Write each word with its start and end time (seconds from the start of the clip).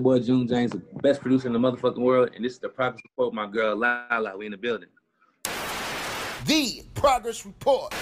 Your 0.00 0.18
boy 0.18 0.24
June 0.24 0.48
James, 0.48 0.70
the 0.70 0.78
best 1.02 1.20
producer 1.20 1.46
in 1.46 1.52
the 1.52 1.58
motherfucking 1.58 2.00
world, 2.00 2.30
and 2.34 2.42
this 2.42 2.54
is 2.54 2.58
the 2.58 2.70
progress 2.70 3.02
report. 3.04 3.34
My 3.34 3.46
girl 3.46 3.76
Lala, 3.76 4.34
we 4.34 4.46
in 4.46 4.52
the 4.52 4.56
building. 4.56 4.88
The 6.46 6.82
Progress 6.94 7.44
Report. 7.44 7.92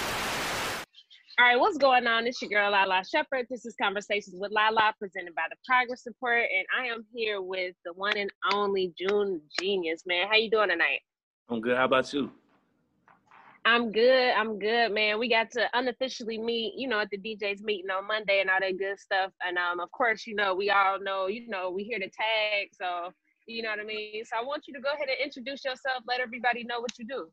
All 1.37 1.45
right, 1.45 1.59
what's 1.59 1.77
going 1.77 2.07
on? 2.07 2.25
It's 2.25 2.41
your 2.41 2.51
girl 2.51 2.71
Lala 2.71 3.03
Shepard. 3.03 3.47
This 3.49 3.65
is 3.65 3.75
Conversations 3.81 4.37
with 4.39 4.49
Lala, 4.53 4.93
presented 4.97 5.35
by 5.35 5.41
the 5.49 5.57
Progress 5.67 6.03
Report, 6.05 6.39
and 6.39 6.65
I 6.79 6.85
am 6.87 7.05
here 7.13 7.41
with 7.41 7.75
the 7.83 7.91
one 7.91 8.15
and 8.15 8.31
only 8.53 8.93
June 8.97 9.41
Jenius. 9.59 10.03
Man, 10.05 10.25
how 10.29 10.37
you 10.37 10.49
doing 10.49 10.69
tonight? 10.69 11.01
I'm 11.49 11.59
good. 11.59 11.75
How 11.75 11.83
about 11.83 12.13
you? 12.13 12.31
I'm 13.69 13.91
good. 13.91 14.33
I'm 14.35 14.57
good, 14.57 14.91
man. 14.93 15.19
We 15.19 15.29
got 15.29 15.51
to 15.51 15.67
unofficially 15.75 16.39
meet, 16.39 16.73
you 16.75 16.87
know, 16.87 16.99
at 17.01 17.11
the 17.11 17.19
DJ's 17.19 17.61
meeting 17.61 17.91
on 17.91 18.07
Monday 18.07 18.41
and 18.41 18.49
all 18.49 18.57
that 18.59 18.79
good 18.79 18.99
stuff. 18.99 19.31
And 19.45 19.59
um, 19.59 19.79
of 19.79 19.91
course, 19.91 20.25
you 20.25 20.33
know, 20.33 20.55
we 20.55 20.71
all 20.71 20.99
know, 20.99 21.27
you 21.27 21.47
know, 21.47 21.69
we 21.69 21.83
here 21.83 21.99
to 21.99 22.05
tag, 22.09 22.69
so 22.73 23.13
you 23.45 23.61
know 23.61 23.69
what 23.69 23.79
I 23.79 23.83
mean. 23.83 24.25
So 24.25 24.37
I 24.39 24.43
want 24.43 24.63
you 24.67 24.73
to 24.73 24.79
go 24.79 24.89
ahead 24.89 25.07
and 25.07 25.23
introduce 25.23 25.63
yourself. 25.63 26.03
Let 26.07 26.19
everybody 26.19 26.63
know 26.63 26.79
what 26.79 26.97
you 26.97 27.05
do. 27.05 27.27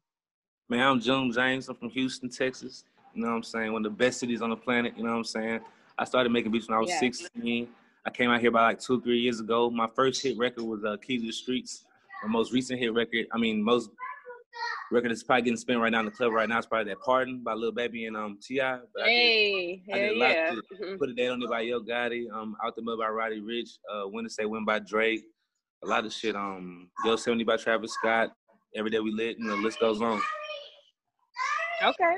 Man, 0.68 0.86
I'm 0.86 1.00
June 1.00 1.32
James. 1.32 1.70
I'm 1.70 1.76
from 1.76 1.88
Houston, 1.88 2.28
Texas. 2.28 2.84
You 3.14 3.22
know 3.22 3.30
what 3.30 3.36
I'm 3.36 3.42
saying? 3.42 3.72
One 3.72 3.86
of 3.86 3.90
the 3.90 3.96
best 3.96 4.20
cities 4.20 4.42
on 4.42 4.50
the 4.50 4.56
planet. 4.56 4.92
You 4.94 5.04
know 5.04 5.12
what 5.12 5.16
I'm 5.16 5.24
saying? 5.24 5.60
I 5.96 6.04
started 6.04 6.30
making 6.32 6.52
beats 6.52 6.68
when 6.68 6.76
I 6.76 6.80
was 6.82 6.90
Yeah. 6.90 7.00
16. 7.00 7.66
I 8.04 8.10
came 8.10 8.28
out 8.28 8.40
here 8.40 8.50
about 8.50 8.64
like 8.64 8.78
two, 8.78 9.00
three 9.00 9.20
years 9.20 9.40
ago. 9.40 9.70
My 9.70 9.86
first 9.86 10.22
hit 10.22 10.36
record 10.36 10.64
was 10.64 10.84
uh, 10.84 10.98
Keys 10.98 11.22
to 11.22 11.28
the 11.28 11.32
Streets. 11.32 11.86
My 12.22 12.28
most 12.28 12.52
recent 12.52 12.78
hit 12.78 12.92
record, 12.92 13.26
I 13.32 13.38
mean, 13.38 13.62
most 13.62 13.90
record 14.92 15.10
that's 15.10 15.22
probably 15.22 15.42
getting 15.42 15.56
spent 15.56 15.80
right 15.80 15.90
now 15.90 16.00
in 16.00 16.06
the 16.06 16.12
club 16.12 16.32
right 16.32 16.48
now 16.48 16.58
is 16.58 16.66
probably 16.66 16.92
that 16.92 17.00
Pardon 17.02 17.42
by 17.42 17.54
Lil 17.54 17.72
Baby 17.72 18.06
and 18.06 18.16
um 18.16 18.38
T.I. 18.40 18.78
But 18.94 19.02
I 19.02 19.06
did- 19.06 19.12
Hey, 19.14 19.82
I 19.92 19.98
did 19.98 20.12
a 20.12 20.18
lot 20.18 20.30
yeah. 20.30 20.50
to 20.50 20.62
Mhm. 20.82 20.98
Put 20.98 21.10
it 21.10 21.16
down 21.16 21.30
on 21.32 21.42
it 21.42 21.50
by 21.50 21.60
Yo 21.62 21.80
Gotti, 21.80 22.30
um, 22.32 22.56
Out 22.64 22.76
the 22.76 22.82
Mud 22.82 22.98
by 22.98 23.08
Roddy 23.08 23.40
Ricch, 23.40 23.78
uh, 23.90 24.28
Say 24.28 24.44
When 24.44 24.64
by 24.64 24.78
Drake, 24.78 25.24
a 25.82 25.86
lot 25.86 26.04
of 26.06 26.12
shit. 26.12 26.36
Um, 26.36 26.90
Yosemite 27.04 27.44
by 27.44 27.56
Travis 27.56 27.92
Scott, 27.94 28.30
Every 28.74 28.90
Day 28.90 29.00
We 29.00 29.10
Lit, 29.12 29.38
and 29.38 29.48
the 29.48 29.56
list 29.56 29.80
goes 29.80 30.00
on. 30.00 30.20
Okay. 31.82 32.16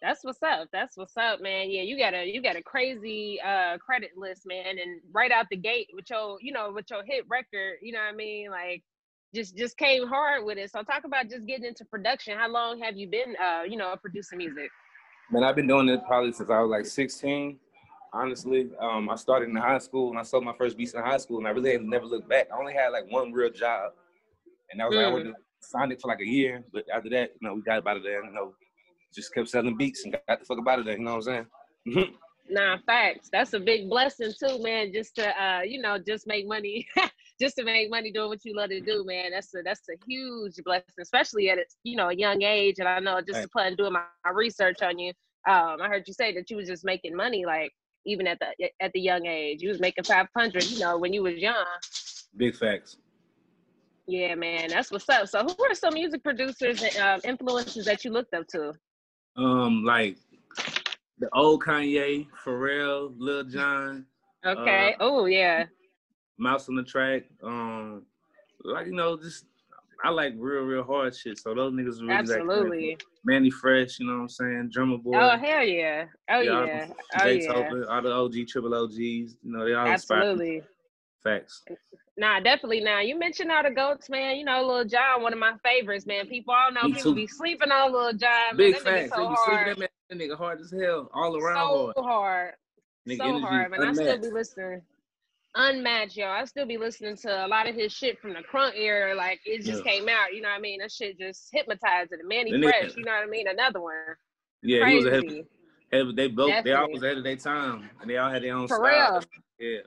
That's 0.00 0.22
what's 0.22 0.42
up. 0.42 0.68
That's 0.72 0.96
what's 0.96 1.16
up, 1.16 1.40
man. 1.40 1.70
Yeah, 1.70 1.82
you 1.82 1.98
got 1.98 2.14
a 2.14 2.24
you 2.24 2.40
got 2.40 2.54
a 2.56 2.62
crazy 2.62 3.40
uh 3.44 3.78
credit 3.78 4.10
list, 4.16 4.42
man. 4.46 4.78
And 4.78 5.00
right 5.12 5.32
out 5.32 5.46
the 5.50 5.56
gate 5.56 5.88
with 5.92 6.08
your, 6.08 6.38
you 6.40 6.52
know, 6.52 6.70
with 6.72 6.86
your 6.88 7.02
hit 7.04 7.24
record, 7.28 7.78
you 7.82 7.92
know 7.92 7.98
what 7.98 8.12
I 8.14 8.16
mean? 8.16 8.50
Like 8.50 8.84
just 9.34 9.56
just 9.56 9.76
came 9.76 10.06
hard 10.06 10.44
with 10.44 10.58
it. 10.58 10.70
So 10.70 10.82
talk 10.82 11.04
about 11.04 11.28
just 11.28 11.46
getting 11.46 11.66
into 11.66 11.84
production. 11.84 12.36
How 12.38 12.48
long 12.48 12.80
have 12.80 12.96
you 12.96 13.08
been 13.08 13.34
uh, 13.42 13.62
you 13.62 13.76
know, 13.76 13.94
producing 14.00 14.38
music? 14.38 14.70
Man, 15.30 15.44
I've 15.44 15.56
been 15.56 15.66
doing 15.66 15.88
it 15.88 16.00
probably 16.06 16.32
since 16.32 16.48
I 16.50 16.60
was 16.60 16.70
like 16.70 16.86
16. 16.86 17.58
Honestly, 18.14 18.70
um, 18.80 19.10
I 19.10 19.16
started 19.16 19.50
in 19.50 19.56
high 19.56 19.76
school 19.78 20.08
and 20.10 20.18
I 20.18 20.22
sold 20.22 20.42
my 20.44 20.54
first 20.56 20.78
beats 20.78 20.94
in 20.94 21.02
high 21.02 21.18
school, 21.18 21.38
and 21.38 21.46
I 21.46 21.50
really 21.50 21.72
have 21.72 21.82
never 21.82 22.06
looked 22.06 22.28
back. 22.28 22.48
I 22.52 22.58
only 22.58 22.72
had 22.72 22.88
like 22.88 23.10
one 23.10 23.32
real 23.32 23.50
job, 23.50 23.92
and 24.70 24.80
that 24.80 24.86
was 24.86 24.96
like 24.96 25.04
I 25.04 25.08
Mm. 25.10 25.12
worked 25.12 25.26
at 25.26 25.34
Sonic 25.60 26.00
for 26.00 26.08
like 26.08 26.20
a 26.20 26.26
year. 26.26 26.64
But 26.72 26.86
after 26.92 27.10
that, 27.10 27.32
you 27.38 27.46
know, 27.46 27.54
we 27.54 27.60
got 27.62 27.86
out 27.86 27.96
of 27.98 28.02
there. 28.02 28.24
You 28.24 28.32
know, 28.32 28.54
just 29.14 29.34
kept 29.34 29.48
selling 29.48 29.76
beats 29.76 30.04
and 30.04 30.16
got 30.26 30.40
the 30.40 30.46
fuck 30.46 30.58
up 30.58 30.68
out 30.68 30.78
of 30.78 30.86
there. 30.86 30.96
You 30.96 31.04
know 31.04 31.16
what 31.16 31.28
I'm 31.28 31.46
saying? 31.84 32.14
Nah, 32.48 32.78
facts. 32.86 33.28
That's 33.30 33.52
a 33.52 33.60
big 33.60 33.90
blessing 33.90 34.32
too, 34.38 34.58
man. 34.62 34.90
Just 34.92 35.16
to 35.16 35.28
uh, 35.42 35.60
you 35.60 35.82
know, 35.82 35.98
just 35.98 36.26
make 36.26 36.46
money, 36.48 36.86
just 37.40 37.56
to 37.56 37.64
make 37.64 37.90
money 37.90 38.10
doing 38.12 38.28
what 38.28 38.44
you 38.44 38.54
love 38.54 38.70
to 38.70 38.80
do, 38.80 39.04
man. 39.06 39.30
That's 39.32 39.54
a 39.54 39.62
that's 39.64 39.82
a 39.88 39.96
huge 40.06 40.54
blessing, 40.64 40.86
especially 41.00 41.50
at 41.50 41.58
a 41.58 41.64
you 41.84 41.96
know 41.96 42.08
a 42.08 42.14
young 42.14 42.42
age. 42.42 42.76
And 42.78 42.88
I 42.88 42.98
know 43.00 43.20
just 43.20 43.46
Right. 43.54 43.76
doing 43.76 43.92
my, 43.92 44.02
my 44.24 44.30
research 44.32 44.82
on 44.82 44.98
you, 44.98 45.10
um, 45.48 45.80
I 45.80 45.88
heard 45.88 46.04
you 46.06 46.14
say 46.14 46.34
that 46.34 46.50
you 46.50 46.56
was 46.56 46.68
just 46.68 46.84
making 46.84 47.14
money 47.16 47.44
like 47.46 47.72
even 48.06 48.26
at 48.26 48.38
the 48.40 48.68
at 48.80 48.92
the 48.92 49.00
young 49.00 49.26
age. 49.26 49.62
You 49.62 49.68
was 49.68 49.80
making 49.80 50.04
five 50.04 50.26
hundred, 50.36 50.64
you 50.70 50.80
know, 50.80 50.98
when 50.98 51.12
you 51.12 51.22
was 51.22 51.36
young. 51.36 51.64
Big 52.36 52.56
facts. 52.56 52.96
Yeah, 54.06 54.34
man, 54.34 54.70
that's 54.70 54.90
what's 54.90 55.08
up. 55.08 55.28
So, 55.28 55.42
who 55.44 55.64
are 55.64 55.74
some 55.74 55.94
music 55.94 56.24
producers 56.24 56.82
and 56.82 56.96
uh, 56.96 57.18
influences 57.24 57.84
that 57.84 58.04
you 58.04 58.10
looked 58.10 58.32
up 58.34 58.46
to? 58.48 58.72
Um, 59.36 59.84
like 59.84 60.16
the 61.18 61.28
old 61.34 61.62
Kanye, 61.62 62.26
Pharrell, 62.44 63.14
Lil 63.18 63.44
Jon, 63.44 64.06
Okay. 64.46 64.94
Uh, 64.94 64.96
oh 65.00 65.26
yeah. 65.26 65.64
Mouse 66.38 66.68
on 66.68 66.76
the 66.76 66.82
track. 66.82 67.24
Um, 67.42 68.02
like 68.64 68.86
you 68.86 68.92
know, 68.94 69.16
just 69.16 69.44
I 70.04 70.10
like 70.10 70.34
real, 70.36 70.62
real 70.62 70.84
hard 70.84 71.14
shit. 71.16 71.38
So 71.38 71.54
those 71.54 71.72
niggas 71.72 72.00
really 72.00 72.06
like 72.06 72.18
Absolutely. 72.20 72.98
Mannie 73.24 73.50
Fresh, 73.50 73.98
you 73.98 74.06
know 74.06 74.14
what 74.14 74.20
I'm 74.22 74.28
saying? 74.28 74.70
Drumma 74.72 74.98
Boy. 74.98 75.16
Oh 75.16 75.36
hell 75.36 75.64
yeah. 75.64 76.04
Oh 76.30 76.36
all 76.36 76.44
yeah. 76.44 76.86
the- 76.86 76.94
Oh 77.24 77.26
yeah. 77.26 77.84
All 77.88 78.02
the 78.02 78.12
OG, 78.12 78.46
triple 78.48 78.74
OGs, 78.74 78.98
you 78.98 79.36
know, 79.44 79.64
they 79.66 79.74
all 79.74 79.90
inspire. 79.90 80.18
Absolutely. 80.20 80.62
Facts. 81.24 81.64
Nah, 82.16 82.38
definitely. 82.40 82.80
Now 82.80 83.00
you 83.00 83.18
mentioned 83.18 83.50
all 83.50 83.62
the 83.64 83.70
goats, 83.70 84.08
man. 84.08 84.36
You 84.36 84.44
know, 84.44 84.64
Lil 84.64 84.84
Jon, 84.84 85.22
one 85.22 85.32
of 85.32 85.38
my 85.40 85.54
favorites, 85.64 86.06
man. 86.06 86.26
People 86.28 86.54
all 86.54 86.70
know 86.72 86.84
Me 86.84 86.94
people 86.94 87.12
too. 87.12 87.16
be 87.16 87.26
sleeping 87.26 87.72
on 87.72 87.92
Lil 87.92 88.12
Jon. 88.12 88.30
Man. 88.52 88.56
Big 88.56 88.74
nigga 88.76 88.78
facts. 88.82 89.10
so 89.14 89.22
They 89.24 89.28
be 89.28 89.34
sleeping 89.36 89.54
hard. 89.56 89.68
that 89.68 89.78
man, 89.78 89.88
that 90.10 90.18
nigga 90.18 90.36
hard 90.38 90.60
as 90.60 90.70
hell, 90.80 91.10
all 91.12 91.36
around 91.36 91.56
so 91.56 91.92
hard. 91.96 92.06
hard. 92.06 92.54
Nigga 93.08 93.16
so 93.18 93.24
energy 93.24 93.42
hard, 93.46 93.70
man. 93.72 93.82
I 93.82 93.92
still 93.92 94.18
be 94.20 94.30
listening. 94.30 94.82
Unmatched, 95.58 96.16
yo. 96.16 96.28
I 96.28 96.44
still 96.44 96.66
be 96.66 96.78
listening 96.78 97.16
to 97.18 97.44
a 97.44 97.48
lot 97.48 97.68
of 97.68 97.74
his 97.74 97.92
shit 97.92 98.18
from 98.20 98.32
the 98.32 98.40
crunk 98.40 98.72
era. 98.76 99.14
Like 99.14 99.40
it 99.44 99.62
just 99.62 99.84
Yeah. 99.84 99.90
came 99.92 100.08
out. 100.08 100.32
You 100.32 100.40
know 100.40 100.48
what 100.50 100.58
I 100.58 100.60
mean? 100.60 100.78
That 100.80 100.92
shit 100.92 101.18
just 101.18 101.48
hypnotized 101.52 102.12
it. 102.12 102.20
Mannie 102.24 102.52
nigga- 102.52 102.62
Fresh, 102.70 102.96
you 102.96 103.04
know 103.04 103.12
what 103.12 103.24
I 103.24 103.26
mean? 103.26 103.48
Another 103.48 103.80
one. 103.80 103.94
Yeah, 104.62 104.88
he 104.88 104.94
was 104.96 105.06
ahead. 105.06 105.22
Crazy. 105.24 105.46
Of, 105.90 106.14
they 106.16 106.28
both, 106.28 106.48
they 106.64 106.72
all 106.72 106.86
Definitely. 106.86 106.92
was 106.94 107.02
ahead 107.02 107.18
of 107.18 107.24
their 107.24 107.36
time, 107.36 107.90
and 108.00 108.08
they 108.10 108.18
all 108.18 108.30
had 108.30 108.42
their 108.42 108.54
own 108.54 108.68
For 108.68 108.76
style. 108.76 109.22
real. 109.58 109.74
Yeah. 109.74 109.80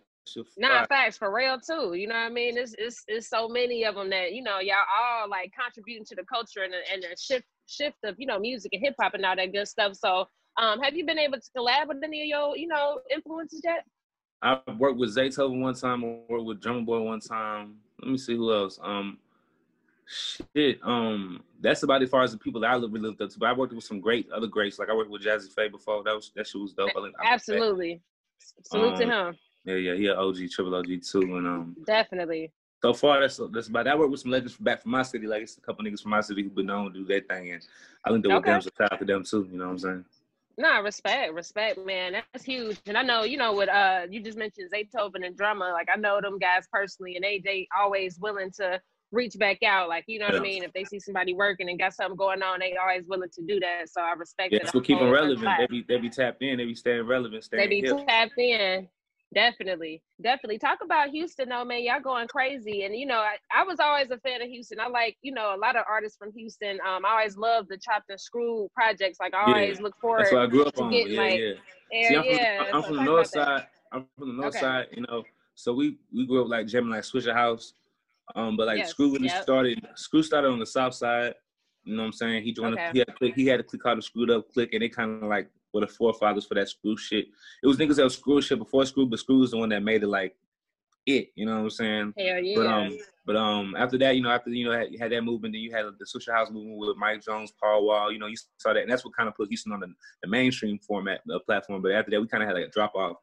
Nah, 0.57 0.85
facts 0.87 1.17
for 1.17 1.33
real 1.33 1.59
too. 1.59 1.93
You 1.93 2.07
know 2.07 2.13
what 2.15 2.21
I 2.21 2.29
mean? 2.29 2.57
It's 2.57 2.75
it's 2.77 3.03
it's 3.07 3.27
so 3.29 3.47
many 3.49 3.83
of 3.85 3.95
them 3.95 4.09
that 4.11 4.33
you 4.33 4.43
know 4.43 4.59
y'all 4.59 4.77
all 4.95 5.27
like 5.29 5.51
contributing 5.59 6.05
to 6.05 6.15
the 6.15 6.23
culture 6.25 6.61
and 6.63 6.71
the, 6.73 6.77
and 6.91 7.01
the 7.03 7.15
shift 7.19 7.45
shift 7.67 7.97
of 8.03 8.15
you 8.19 8.27
know 8.27 8.39
music 8.39 8.71
and 8.73 8.81
hip 8.83 8.95
hop 9.01 9.13
and 9.15 9.25
all 9.25 9.35
that 9.35 9.51
good 9.51 9.67
stuff. 9.67 9.95
So, 9.95 10.27
um, 10.57 10.79
have 10.81 10.95
you 10.95 11.05
been 11.05 11.17
able 11.19 11.39
to 11.39 11.49
collab 11.57 11.87
with 11.87 11.97
any 12.03 12.21
of 12.21 12.27
your 12.27 12.55
you 12.57 12.67
know 12.67 12.99
influences 13.13 13.61
yet? 13.63 13.83
I 14.41 14.59
worked 14.77 14.97
with 14.97 15.15
Zaytoven 15.15 15.59
one 15.61 15.75
time. 15.75 16.03
I 16.03 16.19
worked 16.27 16.45
with 16.45 16.61
Drumma 16.61 16.81
Boy 16.81 16.99
one 17.01 17.19
time. 17.19 17.75
Let 18.01 18.11
me 18.11 18.17
see 18.17 18.35
who 18.35 18.51
else. 18.53 18.79
Um, 18.81 19.19
shit. 20.07 20.79
Um, 20.83 21.43
that's 21.59 21.83
about 21.83 22.01
as 22.01 22.09
far 22.09 22.23
as 22.23 22.31
the 22.31 22.37
people 22.39 22.59
that 22.61 22.71
I 22.71 22.75
really 22.75 22.99
looked 22.99 23.21
up 23.21 23.29
to. 23.29 23.39
But 23.39 23.49
I 23.49 23.53
worked 23.53 23.73
with 23.73 23.83
some 23.83 23.99
great 23.99 24.29
other 24.31 24.47
greats. 24.47 24.79
Like 24.79 24.89
I 24.89 24.95
worked 24.95 25.11
with 25.11 25.23
Jazze 25.23 25.53
Pha 25.53 25.69
before. 25.69 26.03
That 26.03 26.15
was 26.15 26.31
that 26.35 26.47
shit 26.47 26.61
was 26.61 26.73
dope. 26.73 26.89
I 26.95 26.99
like- 26.99 27.13
I. 27.23 27.33
Absolutely. 27.33 28.01
Salute 28.63 28.97
to 28.97 29.03
Um, 29.03 29.27
him. 29.33 29.37
Yeah, 29.63 29.75
yeah, 29.75 29.93
he 29.95 30.07
a 30.07 30.15
OG, 30.15 30.49
triple 30.49 30.73
OG 30.73 30.87
too. 31.03 31.21
And 31.37 31.45
um, 31.47 31.75
Definitely. 31.85 32.51
so 32.81 32.93
far 32.93 33.19
that's 33.21 33.39
that's 33.51 33.67
about. 33.67 33.87
I 33.87 33.95
worked 33.95 34.09
with 34.11 34.21
some 34.21 34.31
legends 34.31 34.57
back 34.57 34.81
from 34.81 34.91
my 34.91 35.03
city. 35.03 35.27
Like 35.27 35.43
it's 35.43 35.57
a 35.57 35.61
couple 35.61 35.85
niggas 35.85 36.01
from 36.01 36.09
my 36.11 36.21
city 36.21 36.41
who've 36.41 36.55
been 36.55 36.65
known 36.65 36.91
to 36.91 36.99
do 36.99 37.05
their 37.05 37.21
thing, 37.21 37.51
and 37.51 37.63
I 38.03 38.09
linked 38.09 38.27
up 38.27 38.37
with 38.37 38.45
them. 38.45 38.61
So 38.63 38.69
shout 38.75 38.93
out 38.93 38.97
to 38.99 39.05
them 39.05 39.23
too. 39.23 39.47
You 39.51 39.59
know 39.59 39.65
what 39.65 39.71
I'm 39.73 39.77
saying? 39.77 40.05
Nah, 40.57 40.79
respect, 40.79 41.33
respect, 41.33 41.83
man. 41.85 42.13
That's 42.33 42.43
huge. 42.43 42.79
And 42.85 42.97
I 42.97 43.01
know, 43.03 43.23
you 43.23 43.37
know, 43.37 43.53
with 43.53 43.69
uh 43.69 44.07
you 44.09 44.21
just 44.21 44.37
mentioned 44.37 44.69
Zaytoven 44.71 45.25
and 45.25 45.35
drummer, 45.35 45.71
like 45.71 45.87
I 45.93 45.97
know 45.97 46.19
them 46.21 46.37
guys 46.37 46.67
personally 46.71 47.15
and 47.15 47.23
they 47.23 47.41
they 47.43 47.67
always 47.77 48.19
willing 48.19 48.51
to 48.57 48.79
reach 49.11 49.37
back 49.37 49.61
out. 49.63 49.89
Like, 49.89 50.05
you 50.07 50.19
know 50.19 50.27
what 50.27 50.35
I 50.35 50.39
mean? 50.39 50.63
If 50.63 50.71
they 50.73 50.85
see 50.85 50.99
somebody 50.99 51.33
working 51.33 51.69
and 51.69 51.77
got 51.79 51.93
something 51.93 52.15
going 52.15 52.41
on, 52.41 52.59
they 52.59 52.75
always 52.77 53.05
willing 53.07 53.29
to 53.33 53.41
do 53.45 53.59
that. 53.59 53.89
So 53.89 54.01
I 54.01 54.13
respect 54.13 54.53
Yeah, 54.53 54.59
it. 54.59 54.63
that's 54.63 54.73
what 54.75 54.83
keep 54.83 54.99
them 54.99 55.09
relevant. 55.09 55.51
They 55.57 55.67
be 55.67 55.85
they 55.87 55.97
be 55.97 56.09
tapped 56.09 56.41
in. 56.41 56.57
They 56.57 56.65
be 56.65 56.75
staying 56.75 57.05
relevant, 57.05 57.47
They 57.51 57.57
staying 57.65 57.69
be 57.69 57.81
hip. 57.81 58.07
tapped 58.07 58.37
in. 58.37 58.87
Definitely, 59.33 60.03
definitely. 60.21 60.59
Talk 60.59 60.79
about 60.83 61.09
Houston, 61.11 61.47
though, 61.49 61.63
man. 61.63 61.83
Y'all 61.83 62.01
going 62.01 62.27
crazy, 62.27 62.83
and 62.83 62.93
you 62.93 63.05
know, 63.05 63.19
I, 63.19 63.37
I 63.53 63.63
was 63.63 63.79
always 63.79 64.11
a 64.11 64.17
fan 64.19 64.41
of 64.41 64.49
Houston. 64.49 64.77
I 64.79 64.87
like, 64.87 65.15
you 65.21 65.33
know, 65.33 65.55
a 65.55 65.57
lot 65.57 65.77
of 65.77 65.85
artists 65.89 66.17
from 66.17 66.33
Houston. 66.33 66.79
Um, 66.85 67.05
I 67.05 67.11
always 67.11 67.37
love 67.37 67.67
the 67.69 67.77
Chopped 67.77 68.09
and 68.09 68.19
Screw 68.19 68.67
projects. 68.75 69.19
Like, 69.21 69.33
I 69.33 69.47
Yeah. 69.47 69.55
always 69.63 69.79
look 69.79 69.95
forward. 70.01 70.19
That's 70.19 70.33
what 70.33 70.41
I 70.41 70.47
grew 70.47 70.63
up 70.65 70.77
on. 70.77 70.91
getting, 70.91 71.13
Yeah, 71.13 71.21
like, 71.21 71.39
yeah. 71.39 71.53
Yeah, 71.91 72.07
See, 72.07 72.15
I'm 72.15 72.23
from, 72.25 72.35
yeah. 72.35 72.63
I'm 72.73 72.83
from 72.83 72.95
the 72.97 73.03
north 73.03 73.35
about 73.35 73.45
that. 73.45 73.47
side. 73.61 73.67
I'm 73.93 74.07
from 74.17 74.27
the 74.29 74.33
north 74.33 74.47
Okay. 74.55 74.59
side, 74.59 74.87
you 74.91 75.01
know. 75.03 75.23
So 75.55 75.73
we 75.73 75.97
we 76.13 76.25
grew 76.27 76.43
up 76.43 76.49
like 76.49 76.67
jamming 76.67 76.89
like 76.91 77.03
Swishahouse. 77.03 77.73
Um, 78.35 78.57
but 78.57 78.67
like 78.67 78.77
Yes, 78.79 78.89
Screw 78.89 79.13
really 79.13 79.27
yep. 79.27 79.43
started 79.43 79.85
Screw 79.95 80.23
started 80.23 80.49
on 80.49 80.59
the 80.59 80.65
south 80.65 80.93
side. 80.93 81.35
You 81.83 81.95
know 81.95 82.03
what 82.03 82.07
I'm 82.07 82.11
saying? 82.13 82.43
He 82.43 82.51
joined 82.53 82.73
Okay. 82.73 82.87
a, 82.87 82.91
he 82.91 82.99
had 82.99 83.09
a 83.09 83.13
click, 83.13 83.33
he 83.35 83.47
had 83.47 83.59
a 83.61 83.63
click 83.63 83.81
called 83.81 83.97
the 83.97 84.01
Screwed 84.01 84.29
Up 84.29 84.51
Click 84.53 84.73
and 84.73 84.81
they 84.81 84.89
kinda 84.89 85.25
like 85.25 85.49
were 85.73 85.81
the 85.81 85.87
forefathers 85.87 86.45
for 86.45 86.55
that 86.55 86.69
screw 86.69 86.97
shit. 86.97 87.27
It 87.63 87.67
was 87.67 87.77
niggas 87.77 87.95
that 87.95 88.03
was 88.03 88.15
screw 88.17 88.41
shit 88.41 88.59
before 88.59 88.85
Screw, 88.85 89.05
but 89.05 89.19
Screw 89.19 89.39
was 89.39 89.51
the 89.51 89.57
one 89.57 89.69
that 89.69 89.83
made 89.83 90.03
it 90.03 90.07
like 90.07 90.35
it, 91.05 91.29
you 91.35 91.45
know 91.45 91.55
what 91.55 91.63
I'm 91.63 91.69
saying? 91.71 92.13
Hell 92.17 92.39
yeah. 92.39 92.55
But 92.55 92.67
um, 92.67 92.97
but 93.25 93.35
um, 93.35 93.75
after 93.77 93.97
that, 93.99 94.15
you 94.15 94.21
know, 94.21 94.29
after 94.29 94.49
you 94.51 94.65
know, 94.65 94.77
had, 94.77 94.91
you 94.91 94.99
had 94.99 95.11
that 95.11 95.23
movement, 95.23 95.53
then 95.53 95.61
you 95.61 95.71
had 95.71 95.85
the 95.85 96.05
Swishahouse 96.05 96.51
movement 96.51 96.77
with 96.77 96.97
Mike 96.97 97.23
Jones, 97.23 97.51
Paul 97.59 97.85
Wall. 97.85 98.11
You 98.11 98.19
know, 98.19 98.27
you 98.27 98.35
saw 98.57 98.73
that, 98.73 98.81
and 98.83 98.91
that's 98.91 99.03
what 99.03 99.15
kind 99.15 99.27
of 99.27 99.35
put 99.35 99.47
Houston 99.49 99.71
on 99.71 99.79
the, 99.79 99.87
the 100.21 100.29
mainstream 100.29 100.77
format, 100.79 101.21
the 101.25 101.39
platform. 101.39 101.81
But 101.81 101.93
after 101.93 102.11
that, 102.11 102.21
we 102.21 102.27
kind 102.27 102.43
of 102.43 102.49
had 102.49 102.55
like 102.55 102.67
a 102.67 102.71
drop 102.71 102.93
off, 102.93 103.17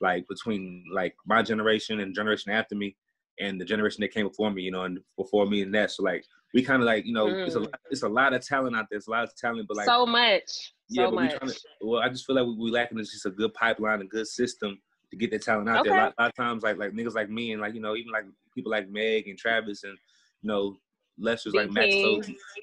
like 0.00 0.26
between 0.28 0.84
like 0.92 1.14
my 1.26 1.42
generation 1.42 2.00
and 2.00 2.14
generation 2.14 2.52
after 2.52 2.74
me, 2.74 2.94
and 3.40 3.58
the 3.58 3.64
generation 3.64 4.02
that 4.02 4.12
came 4.12 4.28
before 4.28 4.50
me. 4.50 4.62
You 4.62 4.72
know, 4.72 4.82
and 4.82 4.98
before 5.16 5.46
me 5.46 5.62
and 5.62 5.74
that. 5.74 5.92
So 5.92 6.02
like, 6.02 6.24
we 6.52 6.62
kind 6.62 6.82
of 6.82 6.86
like, 6.86 7.06
you 7.06 7.14
know, 7.14 7.26
it's 7.26 7.54
a 7.56 7.60
Mm. 7.60 7.72
it's 7.90 8.02
a 8.02 8.08
lot 8.08 8.34
of 8.34 8.44
talent 8.46 8.76
out 8.76 8.86
there. 8.90 8.98
It's 8.98 9.08
a 9.08 9.10
lot 9.10 9.24
of 9.24 9.34
talent, 9.34 9.66
but 9.66 9.78
like, 9.78 9.86
so 9.86 10.04
much. 10.04 10.74
Yeah, 10.94 11.04
So 11.06 11.10
but 11.10 11.16
we 11.16 11.22
much. 11.24 11.34
trying 11.36 11.50
to. 11.50 11.60
Well, 11.82 12.00
I 12.00 12.08
just 12.08 12.26
feel 12.26 12.36
like 12.36 12.46
we, 12.46 12.54
we 12.56 12.70
lacking 12.70 12.98
is 12.98 13.10
just 13.10 13.26
a 13.26 13.30
good 13.30 13.52
pipeline, 13.54 14.00
a 14.00 14.04
good 14.04 14.26
system 14.26 14.78
to 15.10 15.16
get 15.16 15.30
that 15.32 15.42
talent 15.42 15.68
out 15.68 15.84
there. 15.84 15.92
A 15.92 15.96
Okay. 15.96 16.02
lot, 16.04 16.14
a 16.18 16.22
lot 16.22 16.28
of 16.28 16.34
times, 16.34 16.62
like 16.62 16.76
like 16.78 16.92
niggas 16.92 17.14
like 17.14 17.30
me 17.30 17.52
and 17.52 17.60
like 17.60 17.74
you 17.74 17.80
know 17.80 17.96
even 17.96 18.12
like 18.12 18.24
people 18.54 18.70
like 18.70 18.88
Meg 18.88 19.28
and 19.28 19.38
Travis 19.38 19.84
and 19.84 19.96
you 20.42 20.48
know 20.48 20.76
Lester's 21.18 21.54
like 21.54 21.70
Max. 21.70 21.94
So 21.96 22.20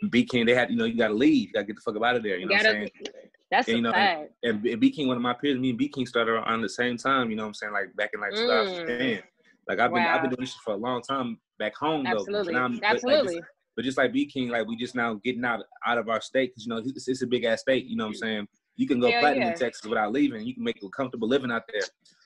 B 0.09 0.23
King. 0.25 0.45
They 0.45 0.55
had 0.55 0.69
you 0.71 0.77
know 0.77 0.85
you 0.85 0.97
got 0.97 1.09
to 1.09 1.13
leave, 1.13 1.47
you 1.47 1.53
got 1.53 1.61
to 1.61 1.65
get 1.65 1.75
the 1.75 1.81
fuck 1.81 1.95
up 1.95 2.03
out 2.03 2.15
of 2.15 2.23
there. 2.23 2.37
You 2.37 2.45
know 2.47 2.53
what 2.55 2.65
I'm 2.65 2.71
saying? 2.73 2.89
That's 3.51 3.67
And, 3.67 3.77
you 3.77 3.83
know, 3.83 3.91
fact. 3.91 4.31
And, 4.43 4.65
and 4.65 4.79
B 4.79 4.89
King, 4.91 5.07
one 5.09 5.17
of 5.17 5.23
my 5.23 5.33
peers, 5.33 5.59
me 5.59 5.69
and 5.69 5.77
B 5.77 5.89
King 5.89 6.05
started 6.05 6.31
around 6.31 6.61
the 6.61 6.69
same 6.69 6.95
time. 6.97 7.29
You 7.29 7.35
know 7.35 7.43
what 7.43 7.47
I'm 7.49 7.53
saying? 7.55 7.73
Like 7.73 7.95
back 7.95 8.11
in 8.13 8.21
like 8.21 8.31
Mm. 8.33 8.37
2010. 8.87 9.23
Like 9.67 9.79
I've 9.79 9.93
been 9.93 10.03
I've 10.03 10.21
been 10.21 10.31
doing 10.31 10.41
this 10.41 10.53
for 10.55 10.73
a 10.73 10.77
long 10.77 11.01
time 11.01 11.37
back 11.59 11.75
home 11.75 12.03
though. 12.03 12.11
Absolutely. 12.11 12.53
Like, 12.53 12.79
Absolutely. 12.83 13.35
just- 13.35 13.47
but 13.75 13.85
just 13.85 13.97
like 13.97 14.13
B 14.13 14.25
King, 14.25 14.49
like 14.49 14.67
we 14.67 14.75
just 14.75 14.95
now 14.95 15.15
getting 15.23 15.45
out 15.45 15.61
out 15.85 15.97
of 15.97 16.09
our 16.09 16.21
state 16.21 16.51
because 16.51 16.65
you 16.65 16.69
know 16.69 16.81
it's, 16.83 17.07
it's 17.07 17.21
a 17.21 17.27
big 17.27 17.43
ass 17.43 17.61
state. 17.61 17.85
You 17.85 17.95
know 17.95 18.05
what 18.05 18.09
I'm 18.09 18.15
saying? 18.15 18.47
You 18.75 18.87
can 18.87 18.99
go 18.99 19.11
Hell 19.11 19.19
platinum 19.21 19.43
yeah. 19.47 19.53
in 19.53 19.57
Texas 19.59 19.85
without 19.85 20.11
leaving. 20.11 20.45
You 20.45 20.53
can 20.53 20.63
make 20.63 20.81
a 20.83 20.89
comfortable 20.89 21.27
living 21.27 21.51
out 21.51 21.63
there. 21.71 21.81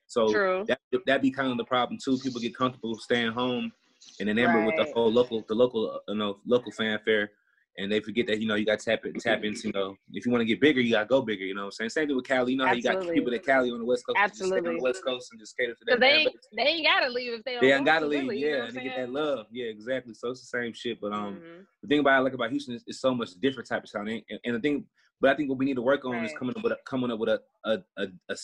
So 0.07 0.31
True. 0.31 0.65
that 0.67 0.79
that 1.05 1.21
be 1.21 1.31
kind 1.31 1.51
of 1.51 1.57
the 1.57 1.65
problem 1.65 1.97
too. 2.03 2.17
People 2.17 2.39
get 2.41 2.55
comfortable 2.55 2.95
staying 2.95 3.31
home 3.31 3.71
and 4.19 4.29
enamored 4.29 4.65
with 4.65 4.75
the 4.75 4.83
Right. 4.83 4.93
whole 4.93 5.11
local 5.11 5.43
the 5.47 5.55
local 5.55 5.91
uh, 5.91 6.11
you 6.11 6.15
know 6.17 6.37
local 6.45 6.71
fanfare. 6.71 7.31
And 7.77 7.91
they 7.91 7.99
forget 7.99 8.25
that 8.27 8.39
you 8.39 8.47
know 8.47 8.55
you 8.55 8.65
got 8.65 8.79
to 8.79 8.85
tap 8.85 9.05
it, 9.05 9.19
tap 9.19 9.43
into 9.43 9.67
you 9.67 9.73
know 9.73 9.95
if 10.13 10.25
you 10.25 10.31
want 10.31 10.41
to 10.41 10.45
get 10.45 10.61
bigger 10.61 10.79
you 10.79 10.91
gotta 10.91 11.05
go 11.05 11.21
bigger. 11.21 11.43
You 11.43 11.55
know 11.55 11.61
what 11.63 11.65
I'm 11.65 11.71
saying? 11.71 11.89
Same 11.89 12.07
thing 12.07 12.15
with 12.15 12.25
Cali. 12.25 12.53
You 12.53 12.57
know 12.57 12.65
how 12.67 12.73
you 12.73 12.81
got 12.81 13.05
people 13.13 13.31
that 13.31 13.45
Cali 13.45 13.69
on 13.69 13.79
the 13.79 13.85
West 13.85 14.05
Coast 14.07 14.17
that 14.17 14.33
just 14.33 14.49
stay 14.49 14.59
on 14.59 14.75
the 14.75 14.81
West 14.81 15.03
Coast 15.05 15.29
and 15.31 15.39
just 15.39 15.57
cater 15.57 15.73
to 15.73 15.85
that. 15.87 15.99
they 15.99 16.07
ain't, 16.07 16.31
they 16.55 16.63
ain't 16.63 16.85
gotta 16.85 17.09
leave 17.09 17.33
if 17.33 17.43
they 17.43 17.53
don't 17.53 17.61
They 17.61 17.73
ain't 17.73 17.85
gotta 17.85 18.05
leave, 18.05 18.21
really, 18.21 18.39
you 18.39 18.51
know 18.51 18.57
yeah, 18.57 18.63
and 18.67 18.75
they 18.77 18.81
get 18.83 18.95
that 18.95 19.09
love, 19.09 19.47
yeah, 19.51 19.65
exactly. 19.65 20.13
So 20.13 20.29
it's 20.29 20.39
the 20.41 20.57
same 20.57 20.73
shit, 20.73 21.01
but 21.01 21.11
um, 21.11 21.41
Mhm. 21.41 21.65
the 21.81 21.87
thing 21.89 21.99
about 21.99 22.13
I 22.13 22.19
like 22.19 22.33
about 22.33 22.51
Houston 22.51 22.75
is 22.75 22.83
it's 22.87 23.01
so 23.01 23.13
much 23.13 23.31
different 23.41 23.67
type 23.67 23.83
of 23.83 23.89
sound, 23.89 24.07
and, 24.09 24.21
and 24.45 24.55
the 24.55 24.59
thing, 24.59 24.85
but 25.19 25.31
I 25.31 25.35
think 25.35 25.49
what 25.49 25.57
we 25.57 25.65
need 25.65 25.75
to 25.75 25.81
work 25.81 26.05
on 26.05 26.23
is 26.23 26.33
coming 26.33 26.55
up 26.57 26.63
with 26.63 26.71
a, 26.73 26.77
coming 26.85 27.11
up 27.11 27.19
with 27.19 27.29
a, 27.29 27.41
a, 27.65 27.79
a, 27.97 28.07
a 28.29 28.35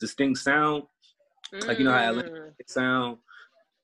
distinct 0.00 0.40
sound, 0.40 0.82
like 1.68 1.78
you 1.78 1.84
know 1.84 1.92
how 1.92 1.98
Atlanta 2.10 2.28
Mm. 2.28 2.52
sound, 2.66 3.18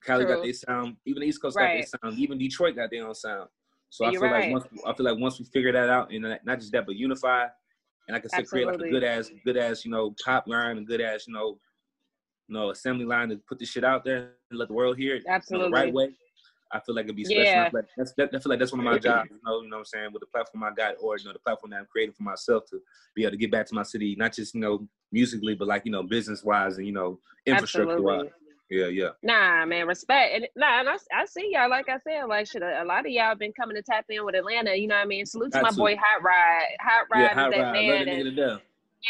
Cali 0.05 0.25
got 0.25 0.35
True. 0.41 0.43
their 0.43 0.53
sound, 0.53 0.97
even 1.07 1.21
the 1.21 1.27
East 1.29 1.41
Coast 1.41 1.57
got 1.57 1.65
Right. 1.65 1.75
their 1.75 2.01
sound, 2.03 2.19
even 2.19 2.39
Detroit 2.39 2.77
got 2.77 2.91
their 2.91 3.07
own 3.07 3.15
sound. 3.15 3.49
So 3.91 4.05
I 4.05 4.11
You're 4.11 4.21
feel 4.21 4.31
right. 4.31 4.53
like 4.53 4.53
once 4.53 4.83
I 4.87 4.93
feel 4.95 5.07
like 5.07 5.19
once 5.19 5.39
we 5.39 5.45
figure 5.47 5.73
that 5.73 5.89
out, 5.89 6.13
and 6.13 6.23
not 6.23 6.45
not 6.45 6.61
just 6.61 6.73
that, 6.73 6.87
but 6.87 6.97
unify, 6.97 7.47
and 8.09 8.17
I 8.17 8.21
said, 8.27 8.47
create 8.47 8.67
like 8.67 8.81
a 8.81 8.91
good 8.91 9.05
ass, 9.05 9.31
good 9.45 9.57
ass, 9.57 9.85
you 9.85 9.91
know, 9.91 10.15
pop 10.25 10.47
line, 10.47 10.79
and 10.79 10.87
good 10.87 11.01
ass, 11.01 11.27
you 11.27 11.35
know, 11.35 11.59
you 12.49 12.55
know, 12.55 12.71
assembly 12.71 13.05
line 13.05 13.29
to 13.31 13.37
put 13.49 13.59
this 13.59 13.69
shit 13.69 13.85
out 13.85 14.05
there 14.05 14.33
and 14.51 14.59
let 14.59 14.69
the 14.69 14.75
world 14.75 14.97
hear 14.97 15.17
it 15.17 15.25
you 15.27 15.59
know, 15.59 15.65
the 15.65 15.71
right 15.71 15.93
way. 15.93 16.11
I 16.73 16.81
feel 16.81 16.97
like 16.97 17.05
it'd 17.05 17.17
be 17.17 17.25
special. 17.25 17.43
Yeah. 17.45 17.67
I 17.67 17.71
feel 17.71 17.81
like 17.81 17.89
that's 17.97 18.13
that, 18.15 18.31
I 18.35 18.39
feel 18.41 18.51
like 18.51 18.59
that's 18.59 18.73
one 18.73 18.81
of 18.81 18.85
my 18.85 18.99
jobs, 18.99 19.31
you 19.31 19.39
know, 19.45 19.63
you 19.63 19.71
know 19.71 19.77
what 19.77 19.81
I'm 19.81 19.85
saying, 19.85 20.13
with 20.13 20.21
the 20.21 20.27
platform 20.27 20.65
I 20.65 20.73
got 20.73 20.97
or 21.01 21.17
you 21.17 21.25
know 21.25 21.33
the 21.33 21.39
platform 21.39 21.71
that 21.71 21.79
I'm 21.79 21.87
creating 21.87 22.15
for 22.15 22.25
myself 22.25 22.65
to 22.71 22.81
be 23.15 23.23
able 23.23 23.33
to 23.33 23.37
get 23.37 23.53
back 23.53 23.67
to 23.67 23.75
my 23.75 23.85
city, 23.85 24.17
not 24.19 24.35
just, 24.35 24.55
you 24.55 24.61
know, 24.61 24.87
musically, 25.13 25.55
but 25.55 25.69
like, 25.69 25.83
you 25.85 25.93
know, 25.93 26.03
business 26.03 26.43
wise 26.43 26.79
and, 26.79 26.87
you 26.87 26.93
know, 26.93 27.21
infrastructure 27.47 28.03
wise. 28.03 28.27
Yeah, 28.69 28.87
yeah. 28.87 29.11
Nah, 29.23 29.65
man, 29.65 29.87
respect. 29.87 30.35
And 30.35 30.49
nah, 30.57 30.81
and 30.81 30.89
I, 30.89 30.97
I 31.15 31.25
see 31.27 31.51
y'all. 31.53 31.71
Like 31.71 31.89
I 31.89 31.99
said, 31.99 32.25
like 32.25 32.49
shit, 32.49 32.63
a, 32.63 32.83
a 32.83 32.85
lot 32.85 33.07
of 33.07 33.13
y'all 33.13 33.35
been 33.37 33.53
coming 33.53 33.77
to 33.77 33.83
tap 33.83 34.07
in 34.09 34.25
with 34.25 34.35
Atlanta. 34.35 34.75
You 34.75 34.89
know 34.89 34.97
what 34.97 35.03
I 35.05 35.07
mean? 35.07 35.25
Salute 35.25 35.53
to 35.53 35.63
my 35.63 35.71
boy 35.71 35.97
Hot 35.97 36.23
Rod. 36.23 36.63
Hot 36.81 37.07
Rod 37.13 37.21
yeah, 37.21 37.31
is 37.31 37.35
hot 37.35 37.51
that 37.53 37.59
ride. 37.59 37.67
Love 37.67 38.07
man. 38.07 38.07
that 38.07 38.43
and- 38.43 38.61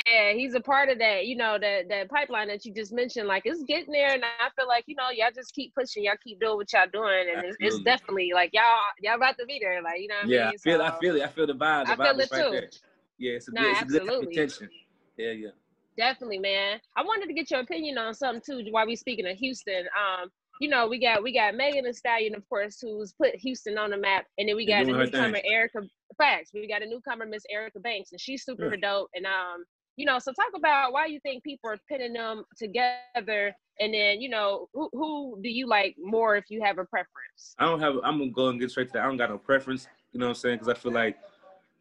yeah, 0.07 0.33
he's 0.35 0.55
a 0.55 0.61
part 0.61 0.91
of 0.91 0.99
that. 0.99 1.25
You 1.27 1.37
know 1.37 1.57
that 1.59 1.89
that 1.89 2.11
pipeline 2.11 2.49
that 2.49 2.67
you 2.67 2.75
just 2.75 2.93
mentioned. 2.93 3.29
Like 3.29 3.43
it's 3.47 3.63
getting 3.63 3.93
there, 3.93 4.13
and 4.13 4.23
I 4.25 4.51
feel 4.55 4.69
like 4.69 4.85
you 4.87 4.95
know 4.95 5.09
y'all 5.11 5.31
just 5.35 5.55
keep 5.55 5.75
pushing. 5.75 6.05
Y'all 6.05 6.17
keep 6.23 6.39
doing 6.39 6.57
what 6.57 6.71
y'all 6.73 6.87
doing, 6.93 7.25
and 7.35 7.47
it's, 7.47 7.57
it's 7.61 7.79
definitely 7.81 8.33
like 8.35 8.51
y'all 8.53 8.77
y'all 9.01 9.15
about 9.17 9.39
to 9.39 9.47
be 9.47 9.59
there. 9.59 9.81
Like 9.83 10.01
you 10.01 10.09
know 10.09 10.17
what 10.17 10.27
I 10.27 10.29
Yeah, 10.29 10.45
I 10.45 10.49
mean? 10.51 10.59
feel 10.59 10.83
I 10.83 10.91
So- 10.91 10.97
feel 10.99 11.17
it. 11.17 11.23
I 11.23 11.29
feel 11.29 11.47
the 11.47 11.55
vibe. 11.55 11.87
The 11.87 11.93
I 11.93 11.97
vibe 11.97 12.05
feel 12.11 12.21
is 12.21 12.27
it 12.27 12.33
right 12.35 12.45
too. 12.45 12.51
there. 12.51 12.71
Yeah, 13.19 13.33
it's 13.33 13.49
a 13.49 13.53
Nah, 13.55 13.63
good, 13.63 13.73
it's 13.81 14.57
a 14.61 14.61
good. 14.61 14.71
Yeah, 15.17 15.31
yeah. 15.31 15.49
Definitely, 15.97 16.39
man. 16.39 16.79
I 16.97 17.03
wanted 17.03 17.27
to 17.27 17.35
get 17.35 17.51
your 17.51 17.61
opinion 17.61 17.99
on 17.99 18.15
something 18.15 18.43
too. 18.45 18.71
While 18.71 18.87
we 18.87 18.97
speaking 18.97 19.27
of 19.27 19.37
Houston, 19.37 19.87
um, 19.97 20.29
you 20.61 20.69
know, 20.69 20.87
we 20.87 21.01
got 21.01 21.23
we 21.23 21.33
got 21.33 21.55
Megan 21.55 21.85
Thee 21.85 21.93
Stallion, 21.93 22.35
of 22.35 22.49
course, 22.49 22.79
who's 22.81 23.13
put 23.13 23.35
Houston 23.37 23.79
on 23.79 23.91
the 23.91 23.97
map, 23.97 24.27
and 24.39 24.49
then 24.49 24.57
we 24.57 24.67
got 24.67 24.83
a 24.83 24.85
doing 24.87 24.97
her 24.99 25.07
thing. 25.07 25.21
newcomer, 25.21 25.41
Erica. 25.45 25.81
Facts. 26.19 26.51
We 26.55 26.67
got 26.67 26.83
a 26.83 26.87
newcomer, 26.87 27.27
Miss 27.27 27.43
Erica 27.51 27.81
Banks, 27.81 28.13
and 28.13 28.21
she's 28.21 28.45
super 28.45 28.77
dope. 28.77 29.09
And 29.15 29.27
um, 29.27 29.65
you 29.97 30.07
know, 30.07 30.19
so 30.19 30.33
talk 30.33 30.53
about 30.57 30.93
why 30.93 31.07
you 31.07 31.21
think 31.21 31.43
people 31.43 31.71
are 31.71 31.79
pinning 31.91 32.15
them 32.15 32.45
together, 32.59 33.53
and 33.81 33.93
then 33.93 34.21
you 34.21 34.29
know, 34.29 34.69
who 34.73 34.89
who 34.93 35.39
do 35.43 35.49
you 35.51 35.67
like 35.67 35.95
more 35.99 36.37
if 36.37 36.45
you 36.49 36.63
have 36.63 36.79
a 36.79 36.85
preference? 36.85 37.55
I 37.59 37.65
don't 37.67 37.81
have. 37.81 37.97
I'm 38.05 38.19
gonna 38.19 38.31
go 38.31 38.49
and 38.49 38.61
get 38.61 38.71
straight 38.71 38.89
to 38.89 38.93
that. 38.95 39.03
I 39.03 39.07
don't 39.07 39.17
got 39.17 39.31
no 39.31 39.39
preference. 39.39 39.89
You 40.13 40.21
know 40.21 40.27
what 40.27 40.37
I'm 40.37 40.41
saying? 40.41 40.59
Because 40.59 40.69
I 40.69 40.75
feel 40.75 40.93
like 40.93 41.17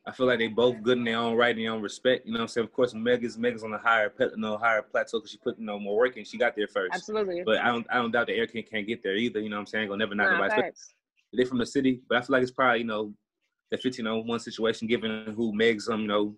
I 0.07 0.11
feel 0.11 0.27
like 0.27 0.37
they 0.37 0.47
both 0.47 0.83
good 0.83 0.99
in 0.99 1.03
their 1.03 1.17
own 1.17 1.35
right 1.35 1.55
and 1.55 1.65
their 1.65 1.71
own 1.71 1.81
respect. 1.81 2.25
You 2.27 2.33
know 2.33 2.37
what 2.37 2.43
I'm 2.43 2.47
saying? 2.49 2.67
Of 2.67 2.73
course, 2.73 2.93
Megan's 2.93 3.37
Megan's 3.37 3.63
on 3.63 3.73
a 3.73 3.77
higher 3.77 4.13
you 4.19 4.31
know, 4.37 4.55
higher 4.57 4.83
plateau 4.83 5.17
because 5.19 5.31
she 5.31 5.37
put 5.37 5.57
you 5.57 5.65
know 5.65 5.79
more 5.79 5.97
work 5.97 6.15
in. 6.15 6.23
She 6.23 6.37
got 6.37 6.55
there 6.55 6.67
first. 6.67 6.93
Absolutely. 6.93 7.41
But 7.43 7.59
I 7.59 7.67
don't 7.69 7.87
I 7.89 7.95
don't 7.95 8.11
doubt 8.11 8.27
that 8.27 8.35
Eric 8.35 8.53
can't, 8.53 8.69
can't 8.69 8.87
get 8.87 9.01
there 9.01 9.15
either. 9.15 9.39
You 9.39 9.49
know 9.49 9.55
what 9.55 9.61
I'm 9.61 9.65
saying? 9.67 9.87
Gonna 9.87 9.97
never 9.97 10.13
knock 10.13 10.31
Nah, 10.31 10.47
nobody. 10.47 10.71
They 11.35 11.43
from 11.43 11.57
the 11.57 11.65
city, 11.65 12.01
but 12.07 12.19
I 12.19 12.21
feel 12.21 12.33
like 12.35 12.43
it's 12.43 12.51
probably 12.51 12.79
you 12.79 12.85
know 12.85 13.13
the 13.71 13.77
15 13.77 14.05
on 14.05 14.27
one 14.27 14.39
situation 14.39 14.87
given 14.87 15.33
who 15.35 15.53
Meg's 15.53 15.89
um 15.89 16.01
you 16.01 16.07
know 16.07 16.35